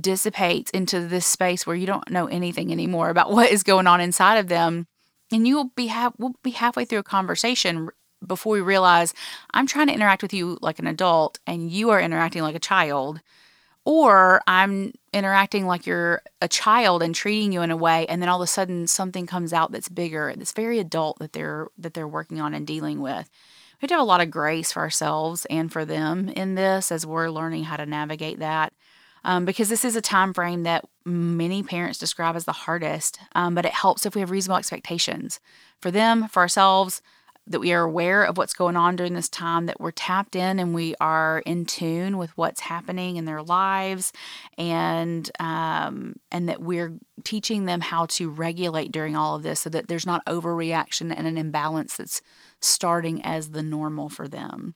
dissipates 0.00 0.70
into 0.72 1.00
this 1.00 1.26
space 1.26 1.66
where 1.66 1.76
you 1.76 1.86
don't 1.86 2.10
know 2.10 2.26
anything 2.26 2.72
anymore 2.72 3.10
about 3.10 3.30
what 3.32 3.50
is 3.50 3.62
going 3.62 3.86
on 3.86 4.00
inside 4.00 4.36
of 4.36 4.48
them. 4.48 4.86
And 5.30 5.46
you 5.46 5.56
will 5.56 5.70
be 5.76 5.88
ha- 5.88 6.12
we'll 6.18 6.34
be 6.42 6.50
halfway 6.50 6.84
through 6.84 7.00
a 7.00 7.04
conversation 7.04 7.88
before 8.26 8.54
we 8.54 8.60
realize 8.60 9.14
I'm 9.54 9.66
trying 9.66 9.86
to 9.86 9.94
interact 9.94 10.22
with 10.22 10.34
you 10.34 10.58
like 10.60 10.80
an 10.80 10.88
adult 10.88 11.38
and 11.46 11.70
you 11.70 11.90
are 11.90 12.00
interacting 12.00 12.42
like 12.42 12.56
a 12.56 12.60
child 12.60 13.20
or 13.84 14.42
I'm 14.46 14.92
interacting 15.12 15.66
like 15.66 15.86
you're 15.86 16.22
a 16.42 16.48
child 16.48 17.02
and 17.02 17.14
treating 17.14 17.52
you 17.52 17.62
in 17.62 17.70
a 17.70 17.76
way 17.76 18.06
and 18.06 18.20
then 18.20 18.28
all 18.28 18.40
of 18.40 18.44
a 18.44 18.46
sudden 18.46 18.86
something 18.86 19.26
comes 19.26 19.52
out 19.52 19.72
that's 19.72 19.88
bigger 19.88 20.34
that's 20.36 20.52
very 20.52 20.78
adult 20.78 21.18
that 21.18 21.32
they're 21.32 21.68
that 21.78 21.94
they're 21.94 22.08
working 22.08 22.40
on 22.40 22.54
and 22.54 22.66
dealing 22.66 23.00
with. 23.00 23.30
We 23.80 23.86
have 23.86 23.88
to 23.88 23.94
have 23.94 24.02
a 24.02 24.04
lot 24.04 24.20
of 24.20 24.30
grace 24.30 24.72
for 24.72 24.80
ourselves 24.80 25.46
and 25.46 25.72
for 25.72 25.84
them 25.84 26.28
in 26.28 26.56
this 26.56 26.90
as 26.90 27.06
we're 27.06 27.30
learning 27.30 27.64
how 27.64 27.76
to 27.76 27.86
navigate 27.86 28.40
that 28.40 28.72
um, 29.24 29.44
because 29.44 29.68
this 29.68 29.84
is 29.84 29.96
a 29.96 30.00
time 30.00 30.34
frame 30.34 30.64
that 30.64 30.84
many 31.04 31.62
parents 31.62 31.98
describe 31.98 32.36
as 32.36 32.44
the 32.44 32.52
hardest 32.52 33.20
um, 33.34 33.54
but 33.54 33.64
it 33.64 33.72
helps 33.72 34.04
if 34.04 34.14
we 34.14 34.20
have 34.20 34.30
reasonable 34.30 34.58
expectations 34.58 35.40
for 35.80 35.90
them 35.90 36.28
for 36.28 36.40
ourselves 36.40 37.00
that 37.48 37.60
we 37.60 37.72
are 37.72 37.82
aware 37.82 38.22
of 38.24 38.36
what's 38.36 38.54
going 38.54 38.76
on 38.76 38.96
during 38.96 39.14
this 39.14 39.28
time, 39.28 39.66
that 39.66 39.80
we're 39.80 39.90
tapped 39.90 40.36
in 40.36 40.58
and 40.58 40.74
we 40.74 40.94
are 41.00 41.42
in 41.46 41.64
tune 41.64 42.18
with 42.18 42.36
what's 42.36 42.60
happening 42.60 43.16
in 43.16 43.24
their 43.24 43.42
lives, 43.42 44.12
and 44.56 45.30
um, 45.40 46.16
and 46.30 46.48
that 46.48 46.60
we're 46.60 46.98
teaching 47.24 47.64
them 47.64 47.80
how 47.80 48.06
to 48.06 48.30
regulate 48.30 48.92
during 48.92 49.16
all 49.16 49.34
of 49.34 49.42
this, 49.42 49.60
so 49.60 49.70
that 49.70 49.88
there's 49.88 50.06
not 50.06 50.24
overreaction 50.26 51.12
and 51.16 51.26
an 51.26 51.38
imbalance 51.38 51.96
that's 51.96 52.22
starting 52.60 53.22
as 53.24 53.50
the 53.50 53.62
normal 53.62 54.08
for 54.08 54.28
them. 54.28 54.74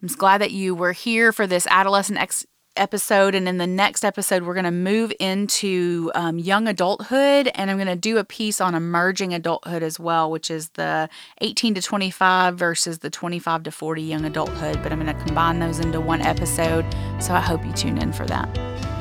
I'm 0.00 0.08
just 0.08 0.18
glad 0.18 0.40
that 0.42 0.50
you 0.50 0.74
were 0.74 0.92
here 0.92 1.32
for 1.32 1.46
this 1.46 1.66
adolescent 1.68 2.18
ex- 2.18 2.46
episode. 2.76 3.34
And 3.34 3.48
in 3.48 3.58
the 3.58 3.66
next 3.66 4.04
episode, 4.04 4.42
we're 4.42 4.54
going 4.54 4.64
to 4.64 4.70
move 4.70 5.12
into 5.20 6.10
um, 6.14 6.38
young 6.38 6.68
adulthood. 6.68 7.50
And 7.54 7.70
I'm 7.70 7.76
going 7.76 7.86
to 7.86 7.96
do 7.96 8.18
a 8.18 8.24
piece 8.24 8.60
on 8.60 8.74
emerging 8.74 9.34
adulthood 9.34 9.82
as 9.82 9.98
well, 9.98 10.30
which 10.30 10.50
is 10.50 10.70
the 10.70 11.08
18 11.40 11.74
to 11.74 11.82
25 11.82 12.56
versus 12.56 12.98
the 12.98 13.10
25 13.10 13.64
to 13.64 13.70
40 13.70 14.02
young 14.02 14.24
adulthood. 14.24 14.82
But 14.82 14.92
I'm 14.92 15.00
going 15.00 15.16
to 15.16 15.24
combine 15.24 15.58
those 15.58 15.78
into 15.78 16.00
one 16.00 16.20
episode. 16.20 16.84
So 17.20 17.34
I 17.34 17.40
hope 17.40 17.64
you 17.64 17.72
tune 17.72 17.98
in 17.98 18.12
for 18.12 18.26
that. 18.26 18.48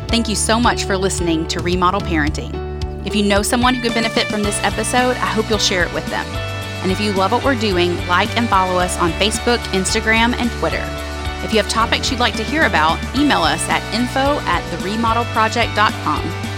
Thank 0.10 0.30
you 0.30 0.36
so 0.36 0.60
much 0.60 0.84
for 0.84 0.98
listening 0.98 1.48
to 1.48 1.60
Remodel 1.60 2.02
Parenting. 2.02 2.54
If 3.06 3.16
you 3.16 3.24
know 3.24 3.42
someone 3.42 3.74
who 3.74 3.82
could 3.82 3.94
benefit 3.94 4.28
from 4.28 4.44
this 4.44 4.58
episode, 4.64 5.18
I 5.18 5.26
hope 5.26 5.50
you'll 5.50 5.60
share 5.60 5.84
it 5.86 5.94
with 5.94 6.06
them. 6.08 6.26
And 6.84 6.92
if 6.92 7.00
you 7.00 7.14
love 7.14 7.32
what 7.32 7.44
we're 7.44 7.60
doing, 7.60 7.96
like 8.08 8.36
and 8.38 8.48
follow 8.50 8.78
us 8.78 8.98
on 8.98 9.12
Facebook, 9.14 9.58
Instagram, 9.72 10.34
and 10.36 10.52
Twitter. 10.60 10.86
If 11.44 11.52
you 11.52 11.62
have 11.62 11.70
topics 11.70 12.10
you'd 12.10 12.20
like 12.20 12.36
to 12.36 12.44
hear 12.44 12.64
about, 12.66 12.98
email 13.16 13.42
us 13.42 13.68
at 13.70 13.82
info 13.94 14.40
at 14.48 14.64
theremodelproject.com 14.80 16.53